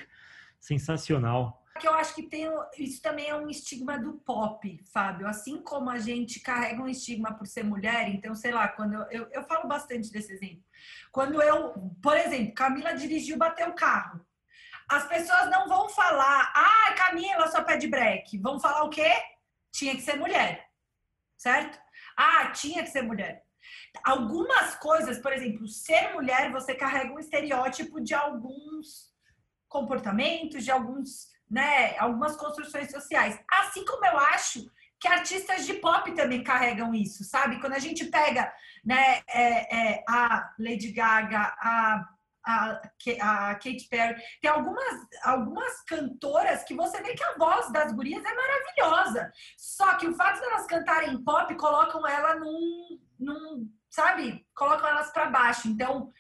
[0.57, 1.62] sensacional.
[1.77, 2.45] Que eu acho que tem
[2.77, 5.27] isso também é um estigma do pop, Fábio.
[5.27, 9.03] Assim como a gente carrega um estigma por ser mulher, então sei lá, quando eu,
[9.12, 10.63] eu, eu falo bastante desse exemplo.
[11.12, 14.25] Quando eu, por exemplo, Camila dirigiu, bateu o carro.
[14.88, 18.38] as pessoas não vão falar, ah, Camila só pede break.
[18.39, 19.12] Vão falar o quê?
[19.71, 20.69] Tinha que ser mulher.
[21.38, 21.77] Certo?
[22.15, 23.45] Ah, tinha que ser mulher.
[24.03, 29.10] Algumas coisas, por exemplo, ser mulher, você carrega um estereótipo de alguns
[29.67, 33.39] comportamentos, de alguns, né, algumas construções sociais.
[33.51, 37.60] Assim como eu acho que artistas de pop também carregam isso, sabe?
[37.62, 38.51] Quando a gente pega,
[38.84, 42.05] né, é, é, a Lady Gaga, a
[43.21, 48.23] a, Katy Perry, tem algumas, algumas cantoras que você vê que a voz das gurias
[48.23, 49.32] é maravilhosa.
[49.58, 54.45] Só que o fato delas cantarem pop colocam ela num, num sabe?
[54.55, 55.67] Colocam elas para baixo.
[55.67, 56.12] Então,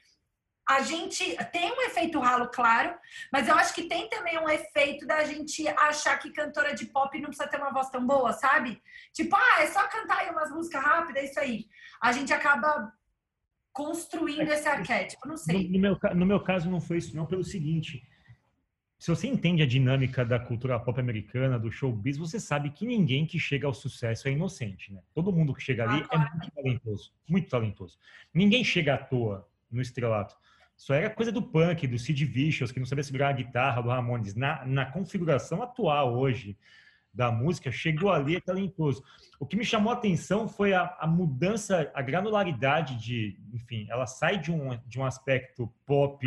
[0.67, 2.95] a gente tem um efeito ralo, claro,
[3.31, 7.17] mas eu acho que tem também um efeito da gente achar que cantora de pop
[7.19, 8.79] não precisa ter uma voz tão boa, sabe?
[9.13, 11.65] Tipo, ah, é só cantar aí umas músicas rápidas, é isso aí.
[12.01, 12.91] A gente acaba
[13.73, 15.67] construindo esse arquétipo, não sei.
[15.67, 18.03] No, no, meu, no meu caso não foi isso, não, pelo seguinte.
[18.99, 23.25] Se você entende a dinâmica da cultura pop americana, do showbiz, você sabe que ninguém
[23.25, 25.01] que chega ao sucesso é inocente, né?
[25.15, 26.27] Todo mundo que chega ali ah, claro.
[26.27, 27.97] é muito talentoso, muito talentoso.
[28.33, 30.35] Ninguém chega à toa no estrelato.
[30.75, 33.87] Isso era coisa do punk, do Sid Vicious, que não sabia segurar a guitarra, do
[33.87, 34.35] Ramones.
[34.35, 36.57] Na, na configuração atual hoje
[37.13, 39.01] da música, chegou ali é talentoso.
[39.39, 44.05] O que me chamou a atenção foi a, a, mudança, a granularidade de, enfim, ela
[44.05, 46.25] sai de um, de um aspecto pop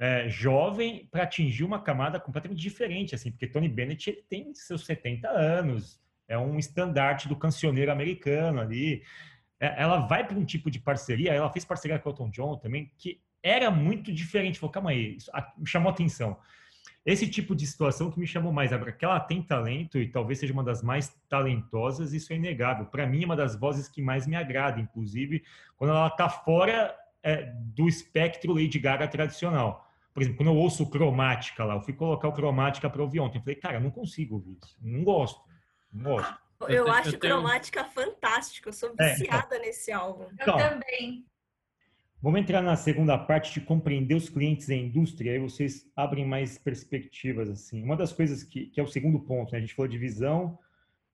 [0.00, 4.86] é, jovem para atingir uma camada completamente diferente, assim, porque Tony Bennett ele tem seus
[4.86, 9.02] 70 anos, é um estandarte do cancioneiro americano ali.
[9.60, 12.56] É, ela vai para um tipo de parceria, ela fez parceria com o Elton John
[12.56, 14.58] também, que era muito diferente.
[14.58, 16.38] Falou, calma aí, isso me chamou atenção.
[17.04, 20.38] Esse tipo de situação que me chamou mais, agora que ela tem talento e talvez
[20.38, 22.86] seja uma das mais talentosas, isso é inegável.
[22.86, 25.44] Para mim, é uma das vozes que mais me agrada, inclusive
[25.76, 29.89] quando ela está fora é, do espectro Lady Gaga tradicional.
[30.12, 33.38] Por exemplo, quando eu ouço cromática lá, eu fui colocar o cromática para ouvir ontem.
[33.38, 34.76] Eu falei, cara, eu não consigo ouvir isso.
[34.80, 35.40] Não gosto.
[35.92, 36.34] Não gosto.
[36.62, 37.34] Eu, eu acho eu tenho...
[37.34, 38.68] cromática fantástica.
[38.68, 40.24] Eu sou viciada é, então, nesse álbum.
[40.24, 41.24] Eu então, também.
[42.22, 46.26] Vamos entrar na segunda parte de compreender os clientes e a indústria, aí vocês abrem
[46.26, 47.48] mais perspectivas.
[47.48, 47.82] assim.
[47.82, 49.58] Uma das coisas que, que é o segundo ponto, né?
[49.58, 50.58] a gente falou de visão,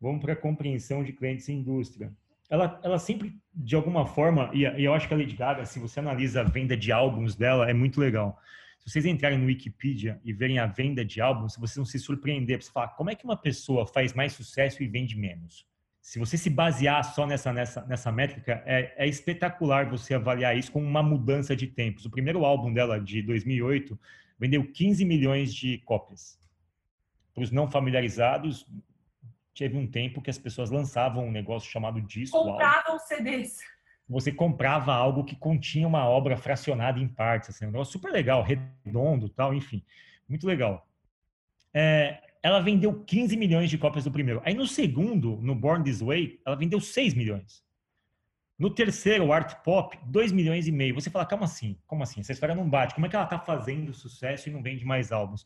[0.00, 2.12] vamos para a compreensão de clientes e indústria.
[2.50, 5.78] Ela, ela sempre, de alguma forma, e, e eu acho que a Lady Gaga, se
[5.78, 8.40] você analisa a venda de álbuns dela, é muito legal.
[8.86, 12.62] Se vocês entrarem no Wikipedia e verem a venda de álbuns, vocês vão se surpreender.
[12.62, 15.66] Você falar, como é que uma pessoa faz mais sucesso e vende menos?
[16.06, 20.70] se você se basear só nessa, nessa, nessa métrica, é, é, espetacular você avaliar isso
[20.70, 22.04] com uma mudança de tempos.
[22.04, 23.98] O primeiro álbum dela, de 2008,
[24.38, 26.38] vendeu 15 milhões de cópias.
[27.34, 28.64] Para os não familiarizados,
[29.52, 32.38] teve um tempo que as pessoas lançavam um negócio chamado disco.
[32.38, 33.58] Compravam CDs.
[34.08, 38.42] Você comprava algo que continha uma obra fracionada em partes, assim, um negócio super legal,
[38.42, 39.82] redondo, tal, enfim,
[40.28, 40.86] muito legal.
[41.74, 44.40] É, ela vendeu 15 milhões de cópias do primeiro.
[44.44, 47.64] Aí no segundo, no Born This Way, ela vendeu 6 milhões.
[48.58, 50.94] No terceiro, o Art Pop, 2 milhões e meio.
[50.94, 52.20] Você fala, calma assim, como assim?
[52.20, 52.94] Essa história não bate.
[52.94, 55.44] Como é que ela tá fazendo sucesso e não vende mais álbuns?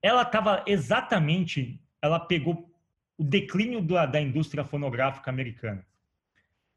[0.00, 2.70] Ela estava exatamente, ela pegou
[3.16, 5.84] o declínio da, da indústria fonográfica americana.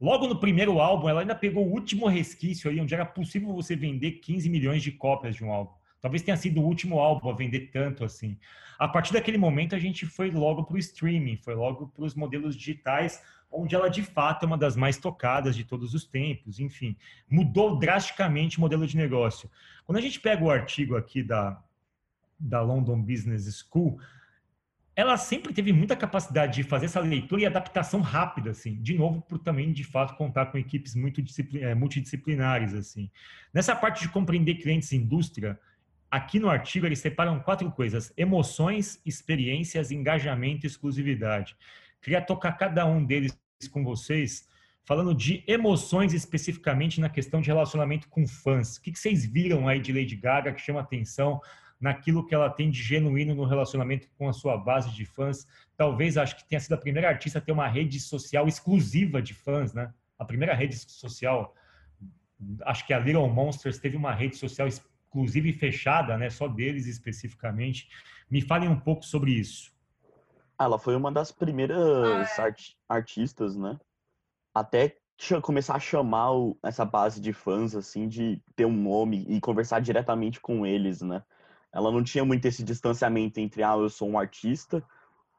[0.01, 3.75] Logo no primeiro álbum, ela ainda pegou o último resquício aí, onde era possível você
[3.75, 5.73] vender 15 milhões de cópias de um álbum.
[6.01, 8.35] Talvez tenha sido o último álbum a vender tanto assim.
[8.79, 12.15] A partir daquele momento, a gente foi logo para o streaming, foi logo para os
[12.15, 16.59] modelos digitais, onde ela de fato é uma das mais tocadas de todos os tempos.
[16.59, 16.97] Enfim,
[17.29, 19.51] mudou drasticamente o modelo de negócio.
[19.85, 21.61] Quando a gente pega o artigo aqui da,
[22.39, 23.99] da London Business School,
[25.01, 28.81] ela sempre teve muita capacidade de fazer essa leitura e adaptação rápida, assim.
[28.81, 31.21] De novo, por também, de fato, contar com equipes muito
[31.55, 33.09] eh, multidisciplinares, assim.
[33.53, 35.59] Nessa parte de compreender clientes e indústria,
[36.11, 41.55] Aqui no artigo eles separam quatro coisas: emoções, experiências, engajamento e exclusividade.
[42.01, 43.33] Queria tocar cada um deles
[43.71, 44.45] com vocês,
[44.83, 48.75] falando de emoções especificamente na questão de relacionamento com fãs.
[48.75, 51.39] O que vocês viram aí de Lady Gaga que chama atenção
[51.81, 55.47] naquilo que ela tem de genuíno no relacionamento com a sua base de fãs?
[55.75, 59.33] Talvez acho que tenha sido a primeira artista a ter uma rede social exclusiva de
[59.33, 59.93] fãs, né?
[60.17, 61.55] A primeira rede social,
[62.61, 66.87] acho que a Little Monsters teve uma rede social exclusiva inclusive fechada, né, só deles
[66.87, 67.89] especificamente.
[68.29, 69.71] Me falem um pouco sobre isso.
[70.59, 71.77] Ela foi uma das primeiras
[72.39, 72.45] ah, é.
[72.45, 73.77] art artistas, né?
[74.53, 74.95] Até
[75.41, 79.79] começar a chamar o, essa base de fãs, assim, de ter um nome e conversar
[79.79, 81.23] diretamente com eles, né?
[81.73, 84.83] Ela não tinha muito esse distanciamento entre, ah, eu sou um artista,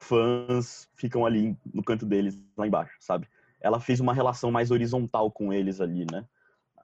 [0.00, 3.28] fãs ficam ali no canto deles, lá embaixo, sabe?
[3.60, 6.26] Ela fez uma relação mais horizontal com eles ali, né?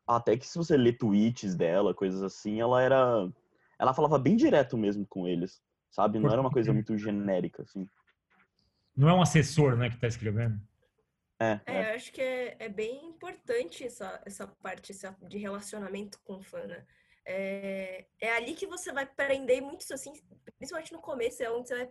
[0.09, 3.31] até que se você lê tweets dela, coisas assim, ela era
[3.79, 6.19] ela falava bem direto mesmo com eles, sabe?
[6.19, 7.87] Não era uma coisa muito genérica, assim.
[8.97, 10.61] Não é um assessor, né, que tá escrevendo.
[11.39, 11.93] É, É, é.
[11.93, 16.43] eu acho que é, é bem importante essa, essa parte essa, de relacionamento com o
[16.43, 16.85] fã, né?
[17.31, 20.13] É, é ali que você vai prender muito, assim,
[20.57, 21.91] principalmente no começo, é onde você vai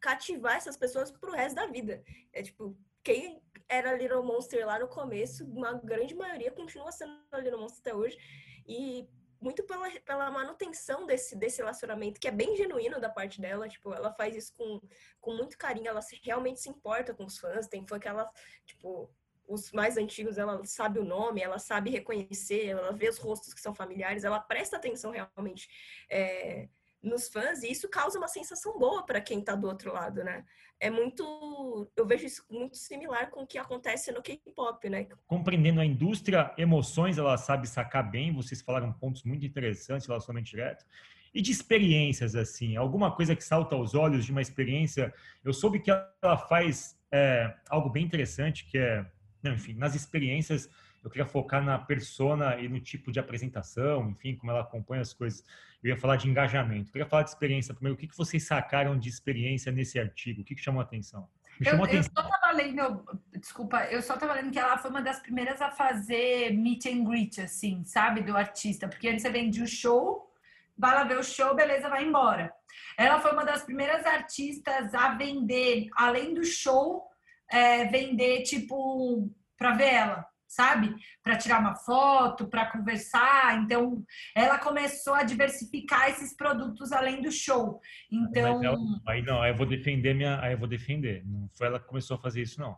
[0.00, 2.04] cativar essas pessoas pro resto da vida.
[2.32, 7.58] É tipo, quem era Little Monster lá no começo, uma grande maioria continua sendo Little
[7.60, 8.16] Monster até hoje.
[8.64, 9.08] E
[9.40, 13.68] muito pela, pela manutenção desse, desse relacionamento, que é bem genuíno da parte dela.
[13.68, 14.80] Tipo, ela faz isso com,
[15.20, 17.66] com muito carinho, ela se- realmente se importa com os fãs.
[17.66, 18.30] Tem fã que ela,
[18.64, 19.10] tipo,
[19.48, 23.60] os mais antigos, ela sabe o nome, ela sabe reconhecer, ela vê os rostos que
[23.60, 25.68] são familiares, ela presta atenção realmente
[26.10, 26.68] é,
[27.02, 30.44] nos fãs, e isso causa uma sensação boa para quem tá do outro lado, né?
[30.78, 31.90] É muito.
[31.96, 35.06] Eu vejo isso muito similar com o que acontece no K-pop, né?
[35.26, 38.34] Compreendendo a indústria, emoções, ela sabe sacar bem.
[38.34, 40.84] Vocês falaram pontos muito interessantes, relacionamento direto.
[41.32, 45.14] E de experiências, assim, alguma coisa que salta aos olhos de uma experiência.
[45.42, 49.06] Eu soube que ela faz é, algo bem interessante, que é,
[49.54, 50.68] enfim, nas experiências,
[51.02, 55.12] eu queria focar na persona e no tipo de apresentação, enfim, como ela acompanha as
[55.12, 55.44] coisas.
[55.82, 56.88] Eu ia falar de engajamento.
[56.88, 57.94] Eu queria falar de experiência primeiro.
[57.94, 60.42] O que, que vocês sacaram de experiência nesse artigo?
[60.42, 61.28] O que, que chamou a atenção?
[61.64, 65.20] Eu, eu só tava lendo, desculpa, eu só tava lendo que ela foi uma das
[65.20, 69.66] primeiras a fazer meet and greet, assim, sabe, do artista, porque antes você vendia o
[69.66, 70.30] show,
[70.76, 72.52] vai lá ver o show, beleza, vai embora.
[72.98, 77.08] Ela foi uma das primeiras artistas a vender, além do show,
[77.50, 80.94] é, vender, tipo, pra ver ela, sabe?
[81.22, 83.56] Para tirar uma foto, para conversar.
[83.62, 84.02] Então,
[84.34, 87.80] ela começou a diversificar esses produtos além do show.
[88.10, 91.24] Então, ela- aí não, aí eu vou defender minha, aí eu vou defender.
[91.26, 92.76] Não foi ela que começou a fazer isso não.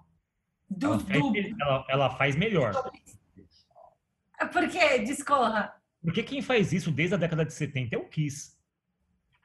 [0.70, 2.72] do, Ela faz, do, ela, ela faz melhor.
[4.52, 4.98] Por quê?
[5.00, 5.74] Discorra.
[6.02, 8.56] Porque quem faz isso desde a década de 70 é o Kiss.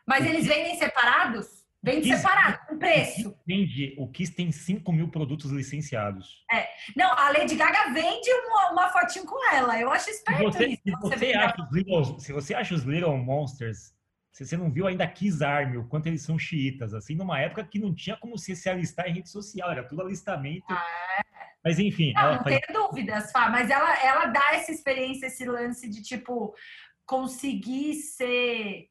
[0.06, 1.48] Mas eles vendem separados?
[1.82, 2.22] Vende Isso.
[2.84, 3.38] Preço.
[3.46, 6.44] Vende, o Kiss tem 5 mil produtos licenciados.
[6.96, 9.80] Não, a Lady Gaga vende uma, uma fotinho com ela.
[9.80, 10.82] Eu acho Se esperto você, isso.
[10.84, 13.94] se você você vender- acha os Little, se você acha os Little Monsters,
[14.32, 17.64] se você não viu ainda Kiss Army, o quanto eles são xiitas, assim, numa época
[17.64, 20.66] que não tinha como você se alistar em rede social, era tudo alistamento.
[21.64, 25.46] Mas enfim, Não, não faz tenho dúvidas, Fá, mas ela, ela dá essa experiência, esse
[25.46, 26.54] lance de, tipo,
[27.06, 28.88] conseguir ser...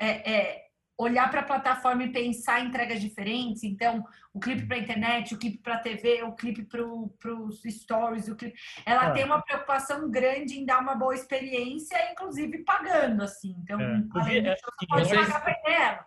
[0.00, 0.65] é, é,
[0.98, 3.62] olhar para a plataforma e pensar em entregas diferentes.
[3.64, 8.36] Então, o clipe para internet, o clipe para TV, o clipe para os stories, o
[8.36, 8.58] clipe...
[8.84, 9.10] Ela Ah.
[9.12, 13.54] tem uma preocupação grande em dar uma boa experiência, inclusive pagando, assim.
[13.62, 14.02] Então, É.
[14.14, 16.06] além É, disso, você assim, pode vocês- pagar para ela.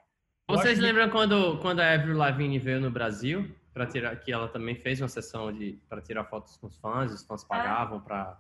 [0.50, 4.74] Vocês lembram quando, quando a Avril Lavigne veio no Brasil para tirar que ela também
[4.76, 8.36] fez uma sessão de para tirar fotos com os fãs, os fãs pagavam para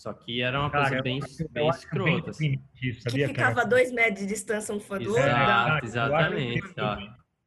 [0.00, 2.30] só que era uma Cara, coisa bem, eu bem acho bem escrota.
[2.30, 2.62] assim.
[2.82, 3.66] isso, Que sabia, ficava cara?
[3.66, 5.22] a dois metros de distância um fã do outro.
[5.22, 6.62] Exato, dá- eu acho- exatamente.
[6.80, 6.98] ó.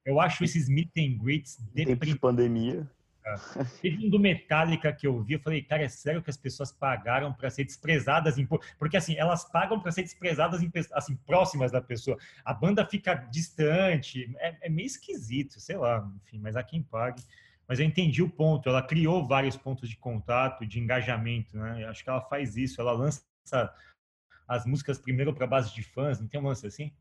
[0.05, 2.87] Eu acho esses meet and greets Tempo de pandemia.
[3.81, 6.71] Teve um do Metallica que eu vi, eu falei, cara, é sério que as pessoas
[6.71, 8.45] pagaram para ser desprezadas em...
[8.77, 12.17] Porque assim, elas pagam para ser desprezadas em assim, próximas da pessoa.
[12.45, 17.23] A banda fica distante, é, é meio esquisito, sei lá, enfim, mas há quem pague.
[17.67, 21.83] Mas eu entendi o ponto, ela criou vários pontos de contato, de engajamento, né?
[21.83, 23.23] Eu acho que ela faz isso, ela lança
[24.47, 26.93] as músicas primeiro para base de fãs, não tem um lance assim?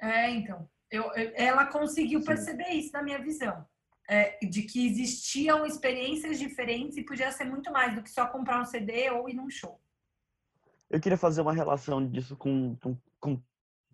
[0.00, 0.68] É, então.
[0.90, 2.26] Eu, eu- ela conseguiu Sim.
[2.26, 3.66] perceber isso na minha visão.
[4.08, 8.60] É, de que existiam experiências diferentes e podia ser muito mais do que só comprar
[8.60, 9.80] um CD ou ir num show.
[10.88, 13.42] Eu queria fazer uma relação disso com, com, com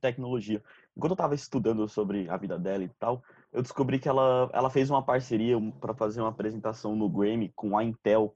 [0.02, 0.62] tecnologia.
[0.94, 4.70] Enquanto eu estava estudando sobre a vida dela e tal, eu descobri que ela, ela
[4.70, 8.34] fez uma parceria para fazer uma apresentação no Grammy com a Intel,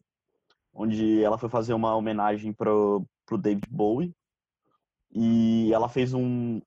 [0.73, 4.15] onde ela foi fazer uma homenagem pro, pro David Bowie.
[5.11, 6.61] E ela fez um,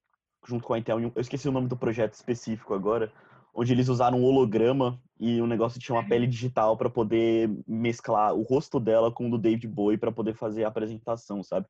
[0.47, 3.13] junto com a Intel, eu esqueci o nome do projeto específico agora,
[3.53, 8.33] onde eles usaram um holograma e o negócio tinha uma pele digital para poder mesclar
[8.33, 11.67] o rosto dela com o do David Bowie para poder fazer a apresentação, sabe?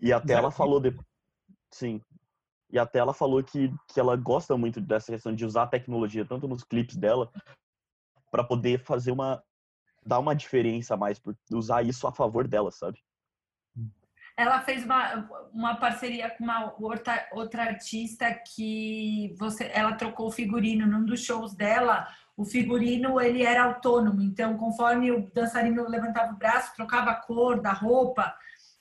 [0.00, 0.94] E até ela falou de...
[1.70, 2.00] sim.
[2.72, 6.24] E até ela falou que, que ela gosta muito dessa questão de usar a tecnologia
[6.24, 7.30] tanto nos clipes dela
[8.30, 9.42] para poder fazer uma
[10.04, 12.98] dar uma diferença a mais por usar isso a favor dela, sabe?
[14.36, 20.32] Ela fez uma, uma parceria com uma outra, outra artista que você, ela trocou o
[20.32, 22.08] figurino num dos shows dela.
[22.36, 27.60] O figurino ele era autônomo, então conforme o dançarino levantava o braço, trocava a cor
[27.60, 28.34] da roupa.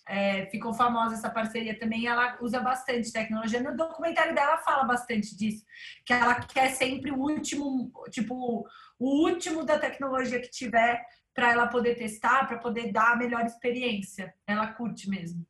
[0.07, 2.07] É, ficou famosa essa parceria também.
[2.07, 3.61] Ela usa bastante tecnologia.
[3.61, 5.65] No documentário dela fala bastante disso,
[6.05, 8.67] que ela quer sempre o último, tipo,
[8.99, 13.45] o último da tecnologia que tiver para ela poder testar, para poder dar a melhor
[13.45, 14.33] experiência.
[14.45, 15.45] Ela curte mesmo.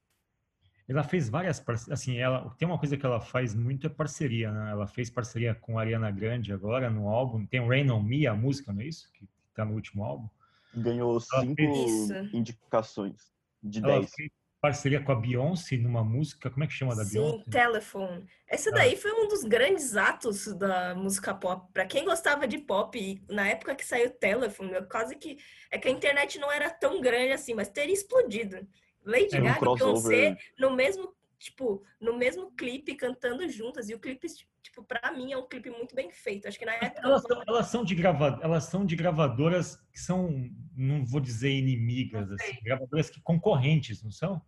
[0.88, 4.52] Ela fez várias parcerias, assim, ela tem uma coisa que ela faz muito é parceria,
[4.52, 4.72] né?
[4.72, 8.28] Ela fez parceria com a Ariana Grande agora no álbum, tem o Rain on Me,
[8.28, 9.10] a música, não é isso?
[9.14, 10.28] Que tá no último álbum.
[10.74, 12.14] Ganhou cinco Isso.
[12.34, 13.32] indicações
[13.62, 14.12] de Ela 10.
[14.14, 14.32] fez
[14.62, 17.50] parceria com a Beyoncé numa música, como é que chama da Sim, Beyoncé?
[17.50, 18.26] Telephone.
[18.48, 18.74] Essa Ah.
[18.74, 21.68] daí foi um dos grandes atos da música pop.
[21.74, 25.38] Pra quem gostava de pop, na época que saiu Telephone, eu quase que.
[25.72, 28.66] É que a internet não era tão grande assim, mas teria explodido.
[29.04, 29.76] Lady um Gaga e.
[29.78, 33.90] Beyoncé no mesmo, tipo, no mesmo clipe cantando juntas.
[33.90, 34.28] E o clipe,
[34.62, 36.48] tipo, pra mim é um clipe muito bem feito.
[36.48, 37.02] Acho que na época.
[37.04, 40.30] Elas são, elas são de grava, elas são de gravadoras que são,
[40.78, 44.40] não vou dizer inimigas, assim, gravadoras que concorrentes, não são?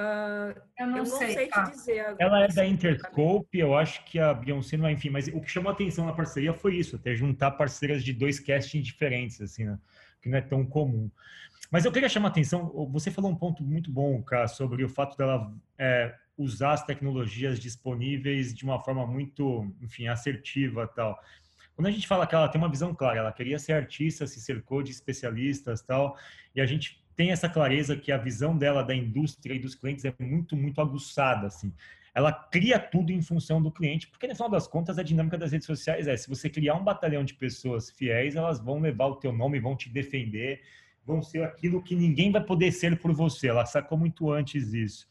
[0.00, 1.64] Ah, Eu eu não, não sei, sei tá?
[1.64, 2.16] te dizer agora.
[2.20, 2.74] Ela é assim, da cabeça.
[2.74, 6.06] Interscope, eu acho que a Beyoncé não é, enfim, mas o que chamou a atenção
[6.06, 9.76] na parceria foi isso, até juntar parceiras de dois castings diferentes, assim, né?
[10.22, 11.10] que não é tão comum.
[11.68, 14.88] Mas eu queria chamar a atenção, você falou um ponto muito bom, cara, sobre o
[14.88, 21.20] fato dela é, usar as tecnologias disponíveis de uma forma muito, enfim, assertiva e tal.
[21.74, 24.40] Quando a gente fala que ela tem uma visão clara, ela queria ser artista, se
[24.40, 26.16] cercou de especialistas tal,
[26.54, 30.04] e a gente tem essa clareza que a visão dela da indústria e dos clientes
[30.04, 31.74] é muito, muito aguçada, assim.
[32.14, 35.50] Ela cria tudo em função do cliente, porque no final das contas a dinâmica das
[35.50, 39.16] redes sociais é, se você criar um batalhão de pessoas fiéis, elas vão levar o
[39.16, 40.62] teu nome, vão te defender,
[41.04, 43.48] vão ser aquilo que ninguém vai poder ser por você.
[43.48, 45.04] Ela sacou muito antes isso.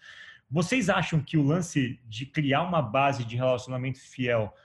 [0.49, 4.55] Vocês acham que o lance de criar uma base de relacionamento fiel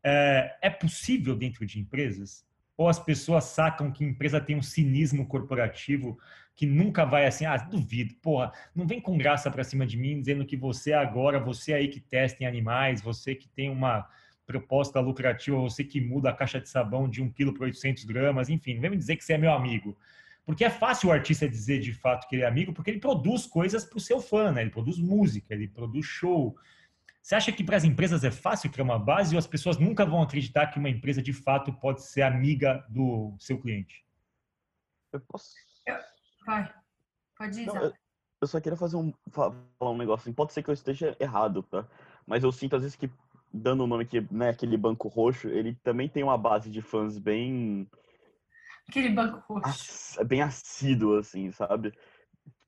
[0.00, 2.46] é, é possível dentro de empresas?
[2.76, 6.16] Ou as pessoas sacam que empresa tem um cinismo corporativo
[6.54, 10.20] que nunca vai assim, ah, duvido, porra, não vem com graça para cima de mim
[10.20, 14.08] dizendo que você agora, você aí que testa em animais, você que tem uma
[14.46, 18.48] proposta lucrativa, você que muda a caixa de sabão de 1 kg para 800 gramas,
[18.48, 19.96] enfim, não vem me dizer que você é meu amigo.
[20.44, 23.46] Porque é fácil o artista dizer de fato que ele é amigo, porque ele produz
[23.46, 24.60] coisas para o seu fã, né?
[24.60, 26.54] Ele produz música, ele produz show.
[27.22, 30.04] Você acha que para as empresas é fácil criar uma base ou as pessoas nunca
[30.04, 34.04] vão acreditar que uma empresa de fato pode ser amiga do seu cliente?
[35.10, 35.54] Eu posso.
[36.46, 36.72] Vai.
[37.36, 37.76] Pode ir, Não,
[38.40, 40.22] eu, só queria fazer um, fa- falar um negócio.
[40.22, 41.86] assim, Pode ser que eu esteja errado, tá?
[42.26, 43.10] Mas eu sinto às vezes que,
[43.52, 47.18] dando o nome aqui, né, aquele banco roxo, ele também tem uma base de fãs
[47.18, 47.88] bem,
[48.88, 49.68] Aquele banco roxo.
[49.68, 51.92] ass- bem assídua, assim, sabe?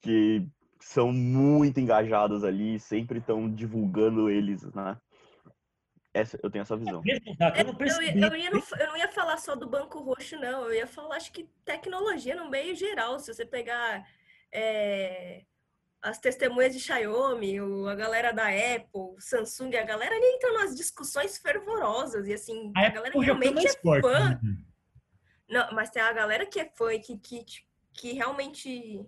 [0.01, 0.47] Que
[0.81, 4.99] são muito engajados ali, sempre estão divulgando eles, né?
[6.17, 7.03] Essa, eu tenho essa visão.
[7.03, 7.53] Mesmo, tá?
[7.57, 8.19] Eu não Eu, percebi.
[8.19, 10.65] ia- eu, ia não, eu não ia falar só do Banco Roxo, não.
[10.65, 13.19] Eu ia falar, acho que tecnologia no meio geral.
[13.19, 14.07] Se você pegar
[14.51, 15.45] é,
[16.01, 20.75] as testemunhas de Xiaomi, o- a galera da Apple, Samsung, a galera ali entra nas
[20.75, 22.27] discussões fervorosas.
[22.29, 24.03] E assim, A a galera Apple realmente é forte.
[24.03, 24.31] fã.
[24.31, 24.41] né?
[25.49, 27.45] Não, mas tem a galera que é fã e que, que,
[27.93, 29.05] que realmente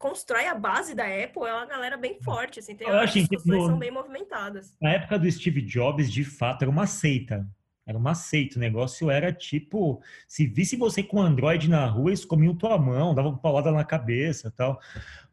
[0.00, 3.36] constrói a base da Apple, é uma galera bem forte, assim, tem Eu acho que
[3.46, 4.74] no- são bem movimentadas.
[4.80, 7.46] Na época do Steve Jobs, de fato, era uma seita.
[7.86, 8.56] Era uma seita.
[8.56, 13.14] O negócio era tipo, se visse você com Android na rua, eles comiam tua mão,
[13.14, 14.80] davam paulada na cabeça e tal.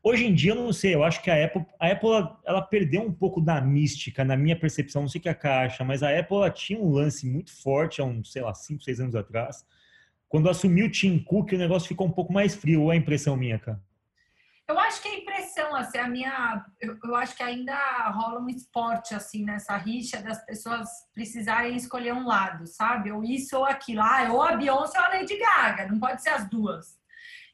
[0.04, 2.62] Hoje em dia, eu não sei, eu acho que a Apple, a Apple ela, ela
[2.62, 5.84] perdeu um pouco da mística, na minha percepção, não sei o que é a caixa,
[5.86, 9.00] mas a Apple ela tinha um lance muito forte há uns, sei lá, 5, 6
[9.00, 9.66] anos atrás.
[10.28, 13.00] Quando assumiu o Tim Cook, o negócio ficou um pouco mais frio, ou é a
[13.00, 13.82] impressão minha, cara?
[14.68, 16.66] Eu acho que a impressão, assim, a minha.
[16.82, 22.14] Eu, eu acho que ainda rola um esporte, assim, nessa rixa das pessoas precisarem escolher
[22.14, 23.10] um lado, sabe?
[23.12, 24.02] Ou isso ou aquilo.
[24.02, 26.98] Ah, ou a Beyoncé ou a Lady Gaga, não pode ser as duas.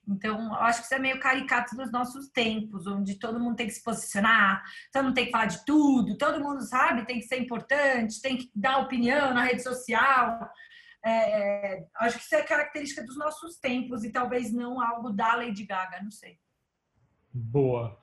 [0.07, 3.67] Então, eu acho que isso é meio caricato dos nossos tempos, onde todo mundo tem
[3.67, 7.25] que se posicionar, todo mundo tem que falar de tudo, todo mundo sabe, tem que
[7.25, 10.49] ser importante, tem que dar opinião na rede social.
[11.05, 15.65] É, acho que isso é característica dos nossos tempos e talvez não algo da Lady
[15.65, 16.37] Gaga, não sei.
[17.33, 17.97] Boa.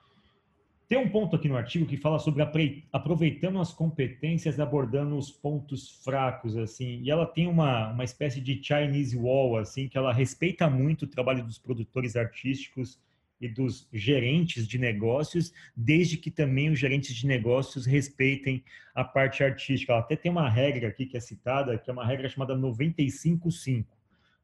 [0.89, 2.43] Tem um ponto aqui no artigo que fala sobre
[2.91, 6.99] aproveitando as competências, abordando os pontos fracos, assim.
[7.01, 11.07] E ela tem uma, uma espécie de Chinese wall, assim, que ela respeita muito o
[11.07, 12.99] trabalho dos produtores artísticos
[13.39, 18.61] e dos gerentes de negócios, desde que também os gerentes de negócios respeitem
[18.93, 19.93] a parte artística.
[19.93, 23.85] Ela até tem uma regra aqui que é citada, que é uma regra chamada 95-5,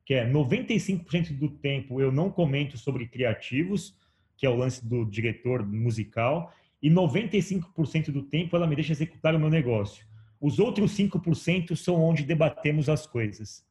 [0.06, 3.94] que é 95% do tempo eu não comento sobre criativos,
[4.38, 9.36] que é o lance do diretor musical, e 95% do tempo ela me deixa executar
[9.36, 10.06] o meu negócio.
[10.40, 13.66] Os outros 5% são onde debatemos as coisas.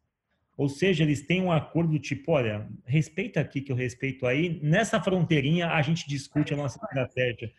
[0.56, 4.58] Ou seja, eles têm um acordo do tipo, olha, respeita aqui que eu respeito aí,
[4.62, 7.52] nessa fronteirinha a gente discute a nossa estratégia.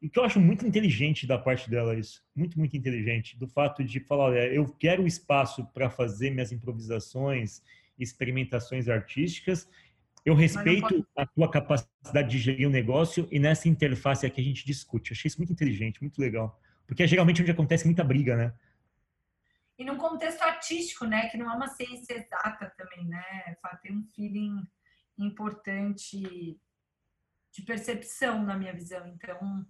[0.00, 3.82] E que eu acho muito inteligente da parte dela isso, muito, muito inteligente, do fato
[3.82, 7.62] de falar, olha, eu quero espaço para fazer minhas improvisações,
[7.98, 9.68] experimentações artísticas,
[10.26, 14.44] Eu respeito a tua capacidade de gerir o um negócio e nessa interface aqui a
[14.44, 15.12] gente discute.
[15.12, 16.60] Achei isso muito inteligente, muito legal.
[16.84, 18.52] Porque é geralmente onde acontece muita briga, né?
[19.78, 21.28] E num contexto artístico, né?
[21.28, 23.22] Que não é uma ciência exata também, né?
[23.80, 24.66] Tem um feeling
[25.16, 26.58] importante
[27.52, 29.06] de percepção na minha visão.
[29.06, 29.64] Então,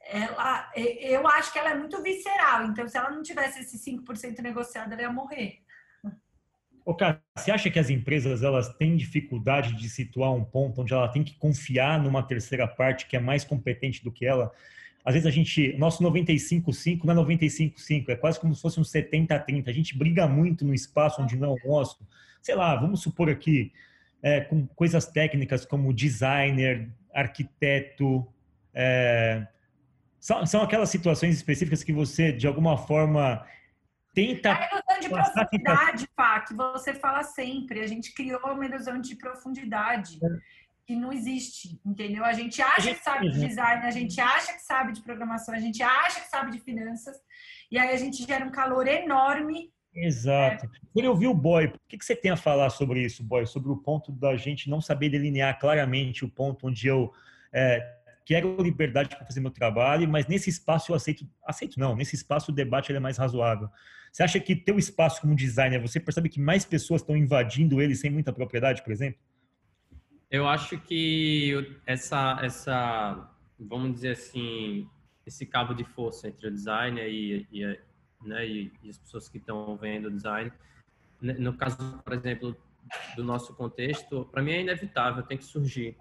[0.00, 2.64] ela, eu acho que ela é muito visceral.
[2.64, 5.62] Então, se ela não tivesse esse 5% negociado, ela ia morrer.
[6.88, 10.94] Ô, cara, você acha que as empresas elas têm dificuldade de situar um ponto onde
[10.94, 14.50] ela tem que confiar numa terceira parte que é mais competente do que ela?
[15.04, 18.82] Às vezes a gente, nosso 95-5 não é 95-5, é quase como se fosse um
[18.82, 19.68] 70-30.
[19.68, 22.08] A gente briga muito no espaço onde não é o nosso.
[22.40, 23.70] Sei lá, vamos supor aqui,
[24.22, 28.26] é, com coisas técnicas como designer, arquiteto,
[28.72, 29.46] é,
[30.18, 33.44] são, são aquelas situações específicas que você, de alguma forma,
[34.14, 34.58] tenta.
[35.08, 37.80] De profundidade, Pá, que você fala sempre.
[37.80, 40.18] A gente criou uma ilusão de profundidade
[40.88, 42.24] que não existe, entendeu?
[42.24, 45.58] A gente acha que sabe de design, a gente acha que sabe de programação, a
[45.58, 47.14] gente acha que sabe de finanças,
[47.70, 49.70] e aí a gente gera um calor enorme.
[49.94, 50.64] Exato.
[50.64, 50.68] É.
[50.94, 53.44] Quando eu vi o Boy, o que, que você tem a falar sobre isso, Boy?
[53.46, 57.12] Sobre o ponto da gente não saber delinear claramente o ponto onde eu
[57.52, 57.97] é,
[58.28, 62.52] quero liberdade para fazer meu trabalho, mas nesse espaço eu aceito, aceito não, nesse espaço
[62.52, 63.70] o debate é mais razoável.
[64.12, 67.96] Você acha que teu espaço como designer, você percebe que mais pessoas estão invadindo ele
[67.96, 69.18] sem muita propriedade, por exemplo?
[70.30, 74.86] Eu acho que essa, essa, vamos dizer assim,
[75.24, 77.78] esse cabo de força entre o designer e, e,
[78.26, 80.52] né, e, e as pessoas que estão vendo o design,
[81.22, 82.54] né, no caso, por exemplo,
[83.16, 85.96] do nosso contexto, para mim é inevitável, tem que surgir.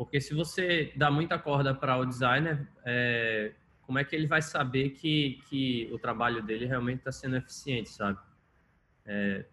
[0.00, 4.40] Porque se você dá muita corda para o designer, é, como é que ele vai
[4.40, 8.18] saber que, que o trabalho dele realmente está sendo eficiente, sabe?
[9.04, 9.44] É,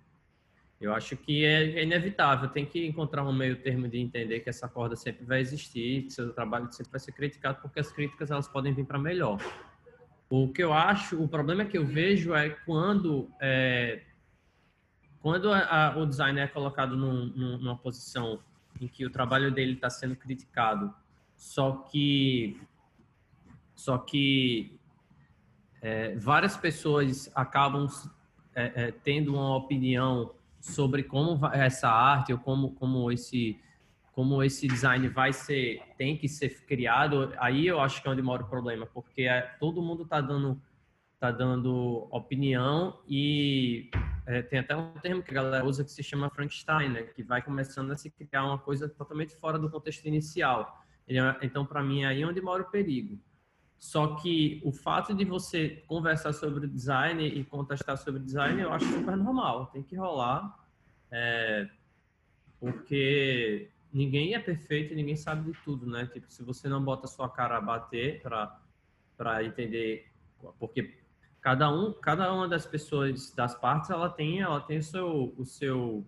[0.80, 4.48] eu acho que é, é, inevitável, tem que encontrar um meio termo de entender que
[4.48, 8.32] essa corda sempre vai existir, que seu trabalho sempre vai ser criticado, porque as críticas
[8.32, 9.42] elas podem vir para melhor.
[10.30, 14.02] O que eu acho, o problema que eu vejo é quando é,
[15.20, 18.40] quando a, a, o designer é colocado num, numa posição
[18.80, 20.94] em que o trabalho dele está sendo criticado,
[21.36, 22.60] só que
[23.76, 24.78] só que
[25.82, 27.88] é, várias pessoas acabam
[28.56, 33.60] é, é, tendo uma opinião sobre como essa arte ou como, como esse
[34.14, 37.32] como esse design vai ser tem que ser criado.
[37.38, 40.60] Aí eu acho que é onde mora o problema porque é, todo mundo está dando
[41.20, 43.90] tá dando opinião e
[44.28, 47.24] é, tem até um termo que a galera usa que se chama Frankenstein, né, que
[47.24, 50.84] vai começando a se criar uma coisa totalmente fora do contexto inicial.
[51.08, 53.18] É, então, para mim, é aí onde mora o perigo.
[53.80, 58.86] Só que o fato de você conversar sobre design e contestar sobre design, eu acho
[58.86, 59.68] super normal.
[59.68, 60.60] Tem que rolar.
[61.10, 61.70] É,
[62.60, 66.06] porque ninguém é perfeito ninguém sabe de tudo, né?
[66.08, 70.12] Tipo, se você não bota a sua cara a bater para entender...
[70.60, 71.07] Porque
[71.42, 75.46] cada um, cada uma das pessoas, das partes, ela tem, ela tem o seu, o
[75.46, 76.06] seu...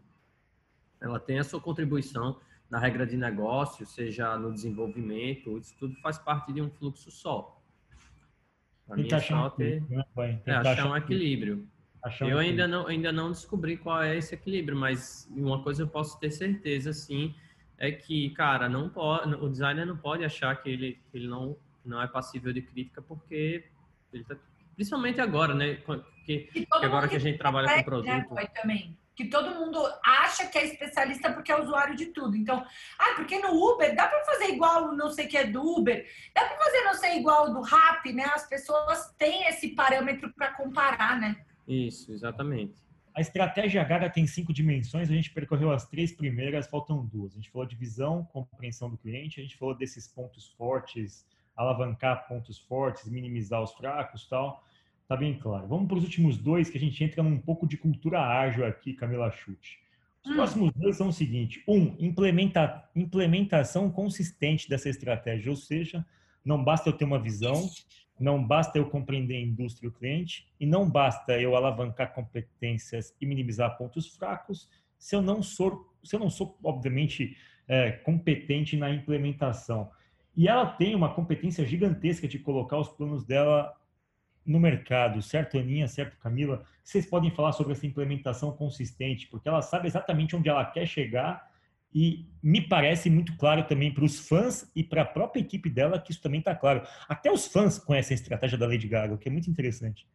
[1.01, 6.17] Ela tem a sua contribuição na regra de negócio, seja no desenvolvimento, isso tudo faz
[6.17, 7.59] parte de um fluxo só.
[8.95, 10.03] Mim, é só ter, né,
[10.45, 11.67] é, achar um equilíbrio.
[12.01, 15.88] Achar eu ainda não, ainda não descobri qual é esse equilíbrio, mas uma coisa eu
[15.88, 17.36] posso ter certeza, sim,
[17.77, 22.01] é que, cara, não pode, o designer não pode achar que ele, ele não, não
[22.01, 23.65] é passível de crítica, porque
[24.11, 24.36] ele tá,
[24.80, 25.77] principalmente agora, né?
[26.25, 28.34] Que, que agora que a gente trabalha com né, produto.
[28.34, 32.38] Né, também que todo mundo acha que é especialista porque é usuário de tudo.
[32.38, 32.65] Então,
[32.97, 36.07] ah, porque no Uber dá para fazer igual não sei o que é do Uber,
[36.34, 38.23] dá para fazer não sei igual do Rap, né?
[38.34, 41.36] As pessoas têm esse parâmetro para comparar, né?
[41.67, 42.82] Isso, exatamente.
[43.13, 47.34] A estratégia Gaga tem cinco dimensões, a gente percorreu as três primeiras, faltam duas.
[47.34, 51.25] A gente falou de visão, compreensão do cliente, a gente falou desses pontos fortes,
[51.57, 54.63] alavancar pontos fortes, minimizar os fracos tal.
[55.10, 55.66] Tá bem claro.
[55.66, 58.93] Vamos para os últimos dois, que a gente entra num pouco de cultura ágil aqui,
[58.93, 59.80] Camila Chute.
[60.24, 60.36] Os hum.
[60.36, 66.05] próximos dois são o seguinte: um, implementa, implementação consistente dessa estratégia, ou seja,
[66.45, 67.68] não basta eu ter uma visão,
[68.20, 73.12] não basta eu compreender a indústria e o cliente, e não basta eu alavancar competências
[73.20, 77.36] e minimizar pontos fracos, se eu não sou, se eu não sou obviamente,
[77.68, 79.89] é, competente na implementação.
[80.38, 83.76] E ela tem uma competência gigantesca de colocar os planos dela
[84.50, 86.66] no mercado, certo, Aninha, certo, Camila?
[86.84, 91.47] Vocês podem falar sobre essa implementação consistente, porque ela sabe exatamente onde ela quer chegar
[91.93, 96.00] e me parece muito claro também para os fãs e para a própria equipe dela
[96.00, 96.82] que isso também está claro.
[97.08, 100.08] Até os fãs conhecem a estratégia da Lady Gaga, o que é muito interessante.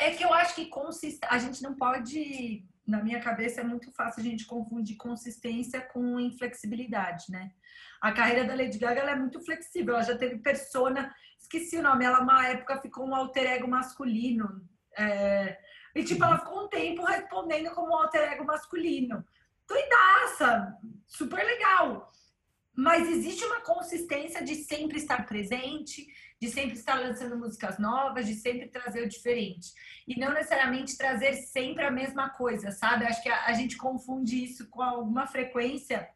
[0.00, 1.20] É que eu acho que consist...
[1.28, 6.20] a gente não pode na minha cabeça é muito fácil a gente confundir consistência com
[6.20, 7.50] inflexibilidade, né?
[8.00, 12.04] A carreira da Lady Gaga é muito flexível, ela já teve persona, esqueci o nome,
[12.04, 14.62] ela uma época ficou um alter ego masculino.
[14.96, 15.58] É,
[15.94, 19.24] e tipo, ela ficou um tempo respondendo como um alter ego masculino.
[19.68, 20.76] Doidaça,
[21.06, 22.12] super legal.
[22.76, 26.06] Mas existe uma consistência de sempre estar presente,
[26.38, 29.72] de sempre estar lançando músicas novas, de sempre trazer o diferente.
[30.06, 33.06] E não necessariamente trazer sempre a mesma coisa, sabe?
[33.06, 36.06] Acho que a, a gente confunde isso com alguma frequência.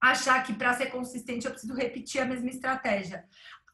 [0.00, 3.24] Achar que para ser consistente eu preciso repetir a mesma estratégia.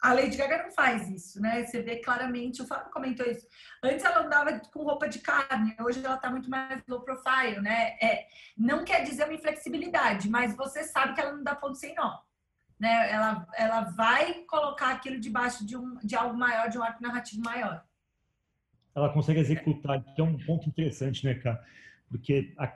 [0.03, 1.64] A Lady Gaga não faz isso, né?
[1.64, 3.47] Você vê claramente, o Fábio comentou isso.
[3.82, 7.97] Antes ela andava com roupa de carne, hoje ela tá muito mais low profile, né?
[8.03, 8.26] É,
[8.57, 12.26] não quer dizer uma inflexibilidade, mas você sabe que ela não dá ponto sem nó
[12.78, 13.11] né?
[13.11, 17.42] Ela, ela vai colocar aquilo debaixo de, um, de algo maior, de um arco narrativo
[17.42, 17.84] maior.
[18.94, 21.62] Ela consegue executar, que é um ponto interessante, né, cara?
[22.09, 22.74] Porque a,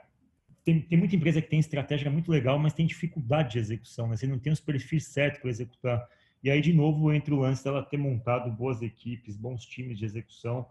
[0.63, 4.15] tem, tem muita empresa que tem estratégia muito legal, mas tem dificuldade de execução, né?
[4.15, 6.07] Você não tem os perfis certos para executar.
[6.43, 10.05] E aí, de novo, entra o lance dela ter montado boas equipes, bons times de
[10.05, 10.65] execução,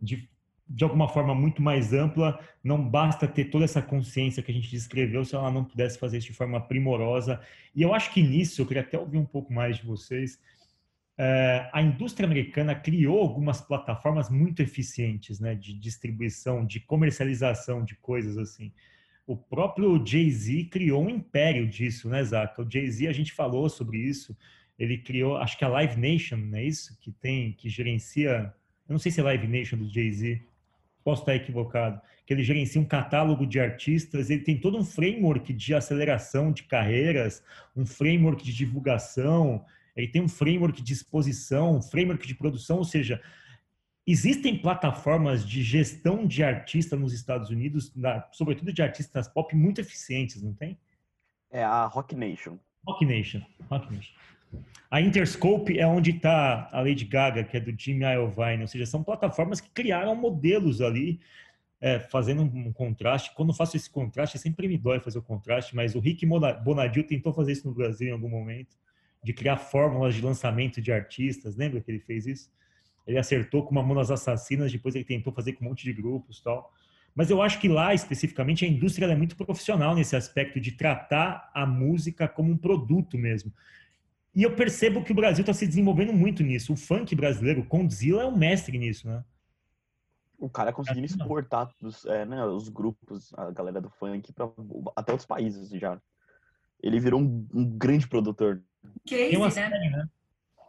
[0.00, 0.28] de
[0.68, 4.70] de alguma forma muito mais ampla, não basta ter toda essa consciência que a gente
[4.70, 7.40] descreveu se ela não pudesse fazer isso de forma primorosa.
[7.74, 10.40] E eu acho que nisso, eu queria até ouvir um pouco mais de vocês,
[11.16, 17.94] é, a indústria americana criou algumas plataformas muito eficientes né, de distribuição, de comercialização de
[17.96, 18.72] coisas assim.
[19.26, 22.62] O próprio Jay-Z criou um império disso, né, Zaca?
[22.62, 24.36] O Jay-Z, a gente falou sobre isso,
[24.78, 26.96] ele criou, acho que a Live Nation, não é isso?
[27.00, 28.52] Que tem, que gerencia,
[28.88, 30.42] eu não sei se é Live Nation do Jay-Z,
[31.04, 35.52] posso estar equivocado, que ele gerencia um catálogo de artistas, ele tem todo um framework
[35.52, 37.42] de aceleração de carreiras,
[37.76, 39.64] um framework de divulgação,
[39.94, 43.22] ele tem um framework de exposição, um framework de produção, ou seja,
[44.06, 47.92] existem plataformas de gestão de artista nos Estados Unidos,
[48.32, 50.78] sobretudo de artistas pop, muito eficientes, não tem?
[51.50, 52.58] É a Rock Nation.
[52.86, 53.42] Rock Nation.
[53.70, 54.12] Rock Nation.
[54.94, 58.86] A Interscope é onde está a Lady Gaga, que é do Jimmy Iovine, ou seja,
[58.86, 61.18] são plataformas que criaram modelos ali,
[61.80, 63.34] é, fazendo um contraste.
[63.34, 67.02] Quando eu faço esse contraste, sempre me dói fazer o contraste, mas o Rick Bonadil
[67.02, 68.76] tentou fazer isso no Brasil em algum momento,
[69.20, 71.56] de criar fórmulas de lançamento de artistas.
[71.56, 72.48] Lembra que ele fez isso?
[73.04, 76.72] Ele acertou com Mamonas Assassinas, depois ele tentou fazer com um monte de grupos tal.
[77.16, 81.50] Mas eu acho que lá, especificamente, a indústria é muito profissional nesse aspecto de tratar
[81.52, 83.52] a música como um produto mesmo.
[84.34, 86.72] E eu percebo que o Brasil está se desenvolvendo muito nisso.
[86.72, 89.24] O funk brasileiro, o Condzilla é um mestre nisso, né?
[90.38, 94.50] O cara conseguindo exportar os, é, né, os grupos, a galera do funk, para
[94.96, 96.00] até outros países já.
[96.82, 98.60] Ele virou um, um grande produtor.
[99.06, 99.52] Case, Tem uma né?
[99.52, 100.08] série, né?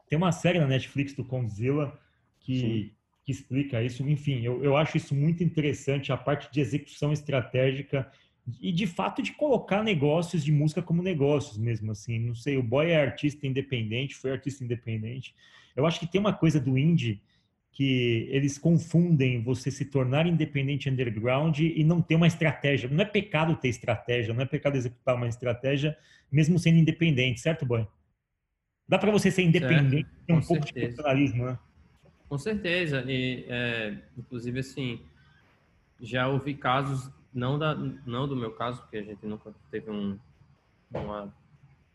[0.08, 2.00] Tem uma série na Netflix do Condzilla
[2.40, 4.08] que, que explica isso.
[4.08, 8.10] Enfim, eu, eu acho isso muito interessante, a parte de execução estratégica
[8.62, 12.64] e de fato de colocar negócios de música como negócios mesmo assim não sei o
[12.64, 15.36] boy é artista independente foi artista independente
[15.76, 17.22] eu acho que tem uma coisa do indie
[17.72, 23.06] que eles confundem você se tornar independente underground e não ter uma estratégia não é
[23.06, 25.98] pecado ter estratégia não é pecado executar uma estratégia
[26.32, 27.88] mesmo sendo independente certo boy
[28.88, 30.88] dá para você ser independente Certo, ter um pouco de certeza.
[30.88, 31.60] profissionalismo né
[32.28, 33.04] Com certeza.
[33.08, 35.00] E, é, inclusive, assim,
[36.02, 40.18] já ouvi casos, não, da, não do meu caso, porque a gente nunca teve um,
[40.90, 41.32] uma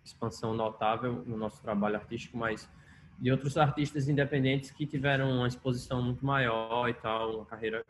[0.04, 2.68] expansão notável no nosso trabalho artístico, mas
[3.18, 7.84] de outros artistas independentes que tiveram uma exposição muito maior e tal, uma carreira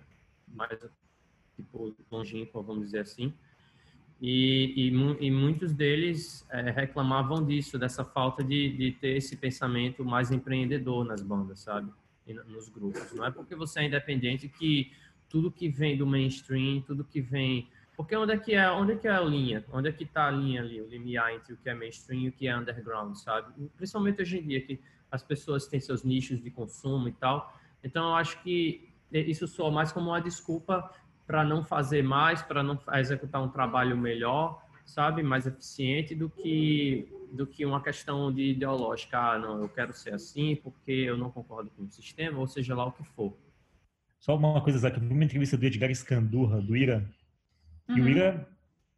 [0.49, 0.79] mais,
[1.57, 3.33] tipo, longínqua, vamos dizer assim.
[4.21, 10.05] E, e, e muitos deles é, reclamavam disso, dessa falta de, de ter esse pensamento
[10.05, 11.91] mais empreendedor nas bandas, sabe?
[12.27, 13.13] E no- nos grupos.
[13.15, 14.93] Não é porque você é independente que
[15.31, 17.69] tudo que vem do mainstream, tudo que vem.
[17.97, 19.65] Porque onde é que é, onde é que é a linha?
[19.73, 22.29] Onde é que está a linha ali, o limiar entre o que é mainstream e
[22.29, 23.53] o que é underground, sabe?
[23.77, 27.55] Principalmente hoje em dia, que as pessoas têm seus nichos de consumo e tal.
[27.83, 30.91] Então, eu acho que isso soa mais como uma desculpa
[31.27, 37.09] para não fazer mais, para não executar um trabalho melhor, sabe, mais eficiente do que
[37.33, 39.17] do que uma questão de ideológica.
[39.17, 42.75] Ah, não, eu quero ser assim porque eu não concordo com o sistema, ou seja
[42.75, 43.33] lá o que for.
[44.21, 47.11] Só uma coisa Zaca, eu vi uma entrevista do Edgar Escandurra do Ira
[47.89, 48.09] E o Uhum.
[48.09, 48.49] Ira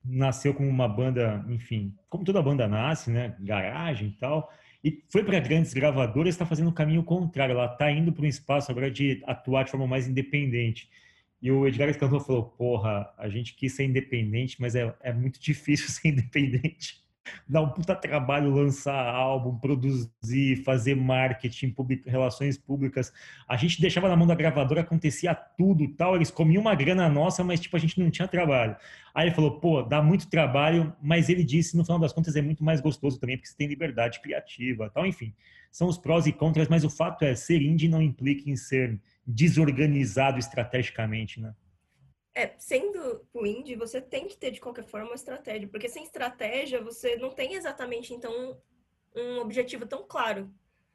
[0.05, 3.37] nasceu como uma banda, enfim, como toda banda nasce, né?
[3.41, 4.53] Garagem e tal.
[4.85, 7.53] E foi para grandes gravadoras, está fazendo o caminho contrário.
[7.53, 10.91] Ela está indo para um espaço agora de atuar de forma mais independente.
[11.41, 15.41] E o Edgar Escandor falou: Porra, a gente quis ser independente, mas é, é muito
[15.41, 17.02] difícil ser independente.
[17.49, 23.13] Dá um puta trabalho lançar álbum, produzir, fazer marketing, public, relações públicas.
[23.49, 26.17] A gente deixava na mão da gravadora, acontecia tudo, tal.
[26.17, 28.77] Eles comiam uma grana nossa, mas tipo a gente não tinha trabalho.
[29.15, 32.43] Aí ele falou, pô, dá muito trabalho, mas ele disse, no final das contas, é
[32.43, 35.07] muito mais gostoso também, porque você tem liberdade criativa, tal.
[35.07, 35.35] Enfim,
[35.71, 39.01] são os prós e contras, mas o fato é, ser indie não implica em ser
[39.27, 41.55] desorganizado estrategicamente, né?
[42.35, 46.03] É, sendo o indie, você tem que ter de qualquer forma uma estratégia, porque sem
[46.03, 48.59] estratégia você não tem exatamente então
[49.15, 50.53] um objetivo tão claro.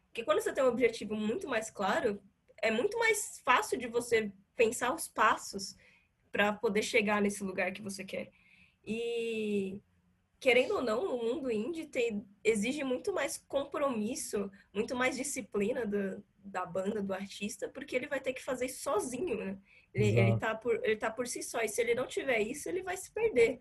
[0.07, 2.19] Porque quando você tem um objetivo muito mais claro,
[2.61, 5.75] é muito mais fácil de você pensar os passos
[6.31, 8.31] para poder chegar nesse lugar que você quer.
[8.83, 9.79] E
[10.39, 16.23] querendo ou não, o mundo indie tem, exige muito mais compromisso, muito mais disciplina do,
[16.37, 19.57] da banda, do artista, porque ele vai ter que fazer sozinho, né?
[19.97, 21.59] Ele, ele, tá por, ele tá por si só.
[21.61, 23.59] E se ele não tiver isso, ele vai se perder.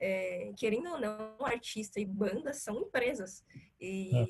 [0.00, 3.44] É, querendo ou não, artista e banda são empresas.
[3.80, 4.26] E é.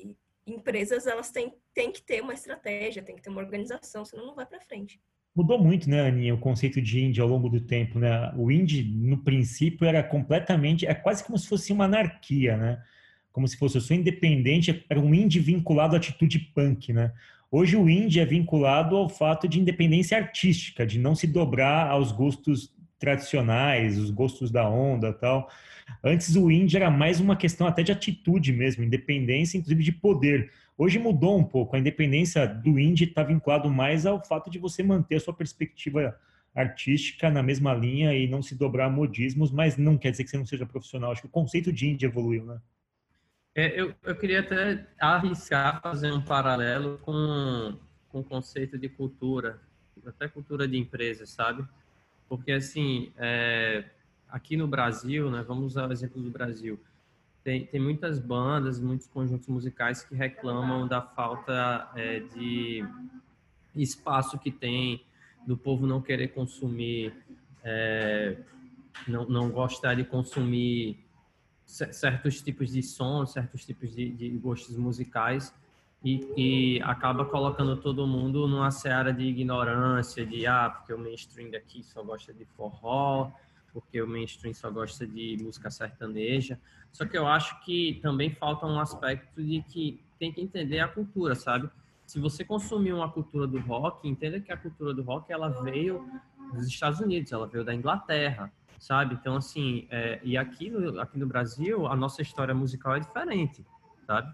[0.53, 4.35] empresas, elas têm, têm que ter uma estratégia, tem que ter uma organização, senão não
[4.35, 5.01] vai para frente.
[5.35, 8.31] Mudou muito, né, Aninha, o conceito de indie ao longo do tempo, né?
[8.37, 10.85] O indie, no princípio, era completamente...
[10.85, 12.81] É quase como se fosse uma anarquia, né?
[13.33, 17.11] Como se fosse, eu sou independente, era um indie vinculado à atitude punk, né?
[17.51, 22.11] Hoje o indie é vinculado ao fato de independência artística, de não se dobrar aos
[22.11, 25.49] gostos tradicionais, os gostos da onda tal.
[26.03, 30.51] Antes o indie era mais uma questão até de atitude mesmo, independência, inclusive de poder.
[30.77, 34.83] Hoje mudou um pouco, a independência do indie está vinculado mais ao fato de você
[34.83, 36.17] manter a sua perspectiva
[36.53, 40.29] artística na mesma linha e não se dobrar a modismos, mas não quer dizer que
[40.29, 41.11] você não seja profissional.
[41.11, 42.59] Acho que o conceito de indie evoluiu, né?
[43.57, 47.73] É, eu, eu queria até arriscar fazer um paralelo com,
[48.09, 49.61] com o conceito de cultura,
[50.05, 51.65] até cultura de empresa, sabe?
[52.27, 53.85] Porque, assim, é,
[54.27, 56.77] aqui no Brasil, né, vamos usar o exemplo do Brasil,
[57.45, 62.85] tem, tem muitas bandas, muitos conjuntos musicais que reclamam da falta é, de
[63.73, 65.05] espaço que tem,
[65.47, 67.13] do povo não querer consumir,
[67.63, 68.35] é,
[69.07, 71.04] não, não gostar de consumir
[71.65, 75.53] certos tipos de som, certos tipos de, de gostos musicais
[76.03, 81.49] e, e, acaba colocando todo mundo numa seara de ignorância, de ah, porque o mainstream
[81.49, 83.31] daqui só gosta de forró,
[83.73, 86.59] porque o mainstream só gosta de música sertaneja.
[86.91, 90.87] Só que eu acho que também falta um aspecto de que tem que entender a
[90.87, 91.69] cultura, sabe?
[92.05, 96.07] Se você consumir uma cultura do rock, entenda que a cultura do rock ela veio
[96.53, 99.15] dos Estados Unidos, ela veio da Inglaterra sabe?
[99.15, 103.65] Então, assim, é, e aqui no, aqui no Brasil, a nossa história musical é diferente,
[104.05, 104.33] sabe?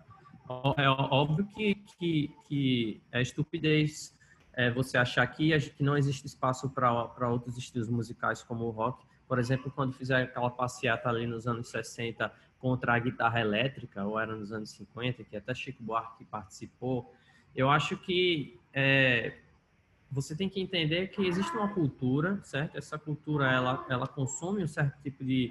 [0.77, 4.17] É óbvio que, que, que é estupidez
[4.53, 9.05] é, você achar que, que não existe espaço para outros estilos musicais como o rock.
[9.27, 14.19] Por exemplo, quando fizer aquela passeata ali nos anos 60 contra a guitarra elétrica, ou
[14.19, 17.13] era nos anos 50, que até Chico Buarque participou,
[17.55, 19.37] eu acho que é,
[20.11, 22.77] você tem que entender que existe uma cultura, certo?
[22.77, 25.49] Essa cultura, ela, ela consome um certo tipo de,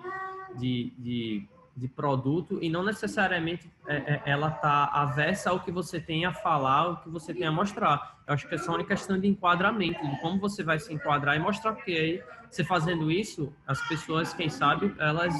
[0.59, 5.99] de, de, de produto e não necessariamente é, é, ela está avessa ao que você
[5.99, 8.23] tem a falar, ao que você tem a mostrar.
[8.27, 11.37] Eu acho que é só uma questão de enquadramento, de como você vai se enquadrar
[11.37, 15.35] e mostrar, porque aí, você fazendo isso, as pessoas, quem sabe, elas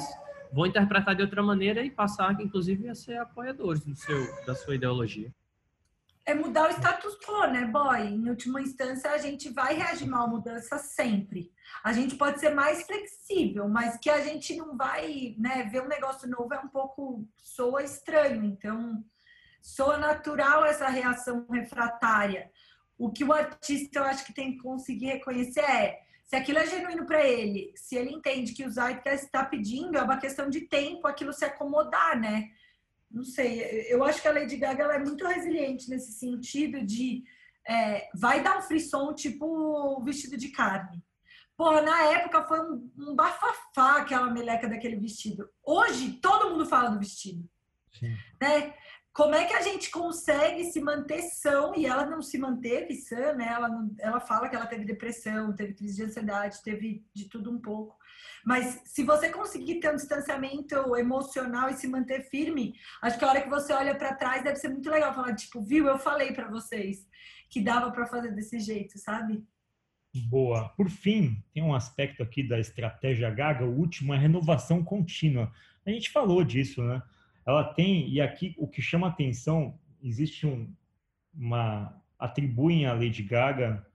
[0.51, 4.73] vão interpretar de outra maneira e passar, inclusive, a ser apoiadores do seu, da sua
[4.75, 5.31] ideologia
[6.31, 8.01] é mudar o status quo, né, boy?
[8.01, 11.51] Em última instância, a gente vai reagir mal à mudança sempre.
[11.83, 15.87] A gente pode ser mais flexível, mas que a gente não vai, né, ver um
[15.87, 18.43] negócio novo é um pouco soa estranho.
[18.45, 19.03] Então,
[19.61, 22.49] soa natural essa reação refratária.
[22.97, 26.65] O que o artista eu acho que tem que conseguir reconhecer é se aquilo é
[26.65, 30.61] genuíno para ele, se ele entende que o Zeitgeist está pedindo, é uma questão de
[30.61, 32.47] tempo aquilo se acomodar, né?
[33.13, 37.23] Não sei, eu acho que a Lady Gaga ela é muito resiliente nesse sentido de
[37.67, 41.03] é, vai dar um frisson tipo o vestido de carne.
[41.55, 45.47] Pô, na época foi um, um, bafafá aquela meleca daquele vestido.
[45.63, 47.47] Hoje todo mundo fala do vestido.
[47.91, 48.15] Sim.
[48.41, 48.73] Né?
[49.13, 51.75] Como é que a gente consegue se manter são?
[51.75, 53.47] E ela não se manteve sã, né?
[53.49, 57.59] Ela, ela fala que ela teve depressão, teve crise de ansiedade, teve de tudo um
[57.59, 57.97] pouco.
[58.45, 63.29] Mas se você conseguir ter um distanciamento emocional e se manter firme, acho que a
[63.29, 66.31] hora que você olha para trás deve ser muito legal falar, tipo, viu, eu falei
[66.31, 67.05] para vocês
[67.49, 69.43] que dava para fazer desse jeito, sabe?
[70.29, 70.69] Boa.
[70.69, 75.51] Por fim, tem um aspecto aqui da estratégia Gaga, o último é renovação contínua.
[75.85, 77.01] A gente falou disso, né?
[77.45, 80.71] Ela tem, e aqui o que chama atenção, existe um,
[81.33, 81.99] uma.
[82.19, 83.85] atribuem à Lady Gaga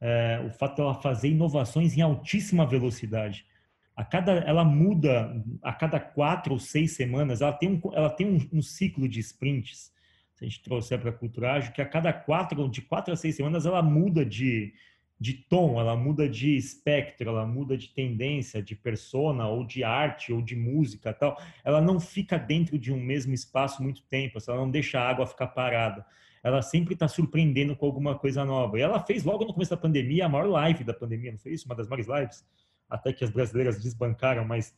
[0.00, 3.46] é, o fato de ela fazer inovações em altíssima velocidade.
[3.94, 5.32] a cada, ela muda
[5.62, 7.40] a cada quatro ou seis semanas.
[7.40, 9.92] Ela tem um, ela tem um, um ciclo de sprints.
[10.34, 13.36] Se a gente trouxer para a culturagem, que a cada quatro, de quatro a seis
[13.36, 14.74] semanas, ela muda de,
[15.22, 20.32] de tom, ela muda de espectro, ela muda de tendência, de persona, ou de arte,
[20.32, 21.40] ou de música tal.
[21.62, 25.24] Ela não fica dentro de um mesmo espaço muito tempo, ela não deixa a água
[25.24, 26.04] ficar parada.
[26.42, 28.76] Ela sempre está surpreendendo com alguma coisa nova.
[28.76, 31.52] E ela fez logo no começo da pandemia a maior live da pandemia, não foi
[31.52, 31.66] isso?
[31.66, 32.44] Uma das maiores lives
[32.90, 34.76] até que as brasileiras desbancaram, mas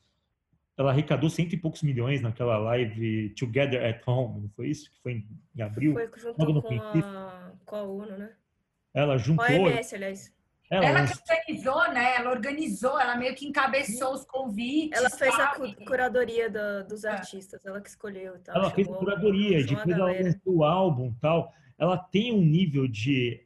[0.77, 4.91] ela arrecadou cento e poucos milhões naquela live Together at Home, não foi isso?
[4.93, 5.25] Que foi
[5.57, 5.95] em abril?
[5.95, 8.33] Foi junto com a, com a ONU, né?
[8.93, 9.47] Ela juntou...
[9.47, 10.34] A OMS, aliás.
[10.71, 12.17] Ela, ela que organizou, né?
[12.17, 14.99] Ela organizou, ela meio que encabeçou os convites.
[14.99, 15.55] Ela fez a
[15.87, 17.11] curadoria do, dos é.
[17.11, 18.39] artistas, ela que escolheu.
[18.43, 21.53] Tal, ela fez a curadoria, depois ela lançou o álbum tal.
[21.79, 23.45] Ela tem um nível de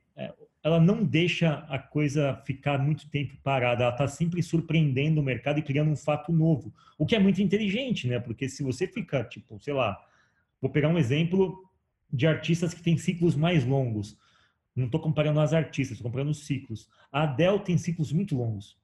[0.63, 5.59] ela não deixa a coisa ficar muito tempo parada, ela está sempre surpreendendo o mercado
[5.59, 8.19] e criando um fato novo, o que é muito inteligente, né?
[8.19, 9.99] Porque se você fica, tipo, sei lá,
[10.61, 11.65] vou pegar um exemplo
[12.13, 14.17] de artistas que têm ciclos mais longos.
[14.79, 16.89] Não estou comparando as artistas, estou comparando os ciclos.
[17.11, 18.79] A Adele tem ciclos muito longos.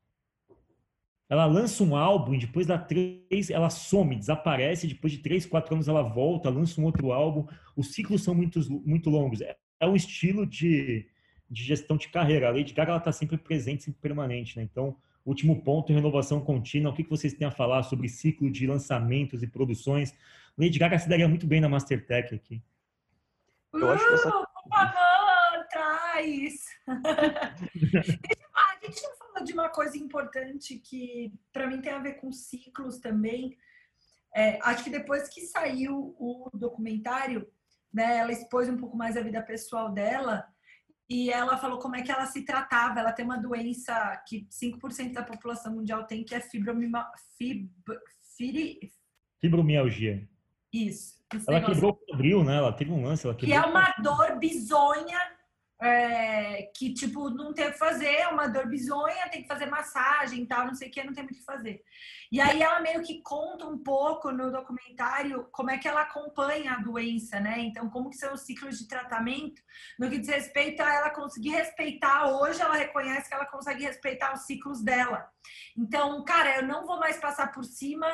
[1.28, 4.86] Ela lança um álbum e depois da três, ela some, desaparece.
[4.86, 7.46] Depois de três, quatro anos, ela volta, lança um outro álbum.
[7.76, 9.40] Os ciclos são muito, muito longos.
[9.40, 11.06] É, é um estilo de,
[11.50, 12.48] de gestão de carreira.
[12.48, 14.56] A Lady Gaga está sempre presente, sempre permanente.
[14.56, 14.64] Né?
[14.64, 16.92] Então, último ponto, renovação contínua.
[16.92, 20.14] O que, que vocês têm a falar sobre ciclo de lançamentos e produções?
[20.58, 22.62] Lady Gaga se daria muito bem na Mastertech aqui.
[23.72, 24.44] Eu acho que essa...
[26.14, 26.54] Traz!
[28.54, 32.30] a gente não falou de uma coisa importante que, para mim, tem a ver com
[32.30, 33.56] ciclos também.
[34.34, 37.46] É, acho que depois que saiu o documentário,
[37.92, 40.46] né, ela expôs um pouco mais a vida pessoal dela
[41.08, 43.00] e ela falou como é que ela se tratava.
[43.00, 47.68] Ela tem uma doença que 5% da população mundial tem, que é fibromima, fib,
[48.36, 48.92] fibri...
[49.40, 50.28] fibromialgia.
[50.72, 51.22] Isso.
[51.48, 52.56] Ela quebrou o quadril, né?
[52.56, 53.26] Ela teve um lance.
[53.26, 55.18] Ela que é uma dor bizonha
[55.84, 59.66] é, que, tipo, não tem o que fazer, é uma dor bizonha, tem que fazer
[59.66, 61.84] massagem e tal, não sei o que, não tem muito o que fazer.
[62.32, 66.72] E aí ela meio que conta um pouco no documentário como é que ela acompanha
[66.72, 67.58] a doença, né?
[67.58, 69.60] Então, como que são os ciclos de tratamento,
[69.98, 74.32] no que diz respeito a ela conseguir respeitar, hoje ela reconhece que ela consegue respeitar
[74.32, 75.28] os ciclos dela.
[75.76, 78.06] Então, cara, eu não vou mais passar por cima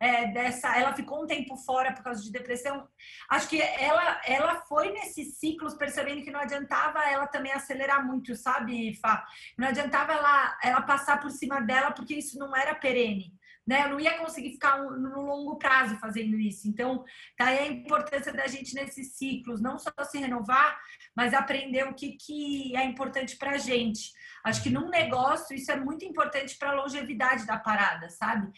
[0.00, 0.74] é, dessa.
[0.76, 2.88] Ela ficou um tempo fora por causa de depressão.
[3.28, 8.34] Acho que ela, ela foi nesses ciclos percebendo que não adiantava ela também acelerar muito,
[8.34, 9.24] sabe, Fá?
[9.58, 13.38] Não adiantava ela, ela passar por cima dela, porque isso não era perene.
[13.66, 13.84] Né?
[13.84, 16.66] Eu não ia conseguir ficar no longo prazo fazendo isso.
[16.66, 17.04] Então,
[17.36, 20.80] tá aí a importância da gente nesses ciclos, não só se renovar,
[21.14, 24.12] mas aprender o que, que é importante para a gente.
[24.42, 28.50] Acho que num negócio isso é muito importante para a longevidade da parada, sabe?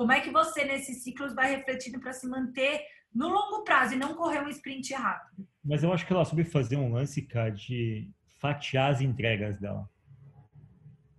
[0.00, 2.80] Como é que você, nesses ciclos, vai refletindo para se manter
[3.14, 5.46] no longo prazo e não correr um sprint rápido?
[5.62, 9.86] Mas eu acho que ela soube fazer um lance, cara, de fatiar as entregas dela.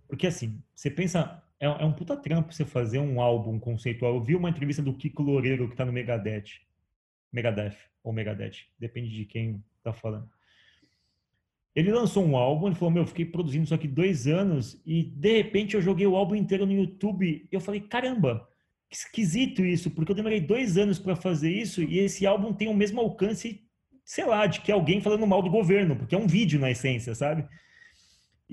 [0.08, 4.16] Porque assim, você pensa, é, é um puta trampo você fazer um álbum conceitual.
[4.16, 6.58] Eu vi uma entrevista do Kiko Loureiro que tá no Megadeth.
[7.32, 10.28] Megadeth, ou Megadeth, depende de quem tá falando.
[11.72, 15.04] Ele lançou um álbum, ele falou, meu, eu fiquei produzindo isso aqui dois anos e
[15.04, 17.48] de repente eu joguei o álbum inteiro no YouTube.
[17.48, 18.50] E eu falei, caramba,
[18.96, 22.74] esquisito isso, porque eu demorei dois anos para fazer isso e esse álbum tem o
[22.74, 23.60] mesmo alcance,
[24.04, 27.14] sei lá, de que alguém falando mal do governo, porque é um vídeo na essência,
[27.14, 27.46] sabe?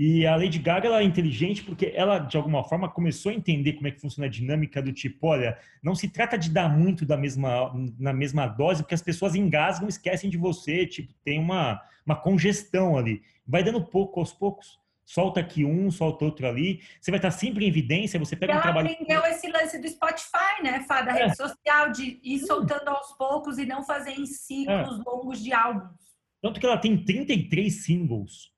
[0.02, 3.74] E a Lady Gaga ela é inteligente porque ela, de alguma forma, começou a entender
[3.74, 7.06] como é que funciona a dinâmica do tipo, olha, não se trata de dar muito
[7.06, 11.82] da mesma, na mesma dose, porque as pessoas engasgam, esquecem de você, tipo, tem uma,
[12.06, 13.22] uma congestão ali.
[13.46, 14.80] Vai dando pouco aos poucos
[15.10, 16.82] solta aqui um, solta outro ali.
[17.02, 18.92] Você vai estar sempre em evidência, você pega ela um trabalho...
[18.92, 21.02] aprendeu esse lance do Spotify, né, Fá?
[21.02, 21.24] Da é.
[21.24, 25.10] rede social, de ir soltando aos poucos e não fazer em ciclos é.
[25.10, 25.98] longos de álbuns.
[26.40, 28.52] Tanto que ela tem 33 singles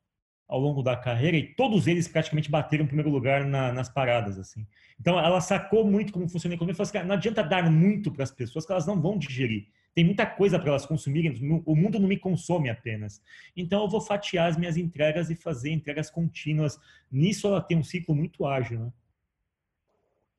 [0.46, 4.38] ao longo da carreira e todos eles praticamente bateram em primeiro lugar na, nas paradas,
[4.38, 4.68] assim.
[5.00, 8.12] Então ela sacou muito como funciona a economia e falou assim, não adianta dar muito
[8.12, 9.68] para as pessoas que elas não vão digerir.
[9.94, 13.22] Tem muita coisa para elas consumirem, o mundo não me consome apenas.
[13.56, 16.80] Então eu vou fatiar as minhas entregas e fazer entregas contínuas.
[17.12, 18.94] Nisso ela tem um ciclo muito ágil, né?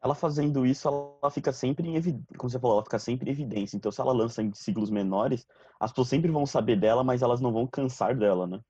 [0.03, 3.33] Ela fazendo isso, ela fica sempre em evidência, como você falou, ela fica sempre em
[3.33, 3.77] evidência.
[3.77, 5.47] Então, se ela lança em ciclos menores,
[5.79, 8.61] as pessoas sempre vão saber dela, mas elas não vão cansar dela, né?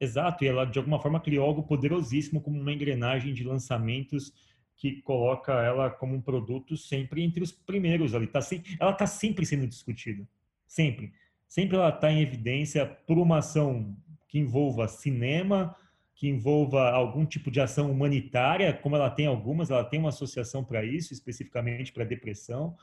[0.00, 4.32] Exato, e ela de alguma forma criou algo poderosíssimo como uma engrenagem de lançamentos
[4.76, 8.26] que coloca ela como um produto sempre entre os primeiros ali.
[8.26, 10.28] Tá sem, ela está sempre sendo discutida.
[10.66, 11.12] Sempre.
[11.48, 13.96] Sempre ela está em evidência por uma ação
[14.28, 15.74] que envolva cinema,
[16.14, 20.64] que envolva algum tipo de ação humanitária, como ela tem algumas, ela tem uma associação
[20.64, 22.76] para isso, especificamente para depressão,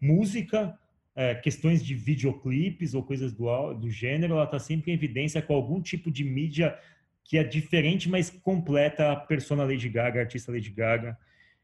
[0.00, 0.78] música,
[1.16, 5.54] é, questões de videoclipes ou coisas do, do gênero, ela está sempre em evidência com
[5.54, 6.78] algum tipo de mídia
[7.24, 11.18] que é diferente, mas completa a persona Lady Gaga, a artista Lady Gaga.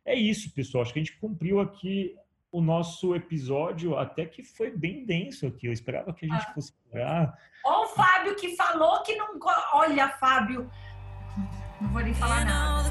[0.05, 0.83] É isso, pessoal.
[0.83, 2.15] Acho que a gente cumpriu aqui
[2.53, 5.67] o nosso episódio, até que foi bem denso aqui.
[5.67, 6.55] Eu esperava que a gente ah.
[6.55, 6.73] fosse.
[6.95, 7.33] Ah.
[7.65, 9.39] Olha o Fábio que falou que não.
[9.75, 10.71] Olha, Fábio.
[11.81, 12.91] Não vou nem falar nada.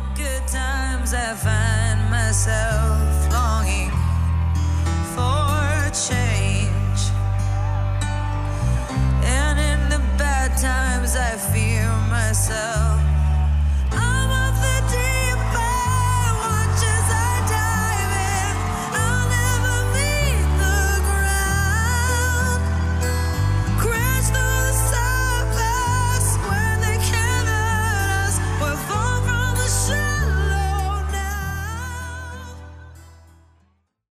[10.61, 13.08] times I fear myself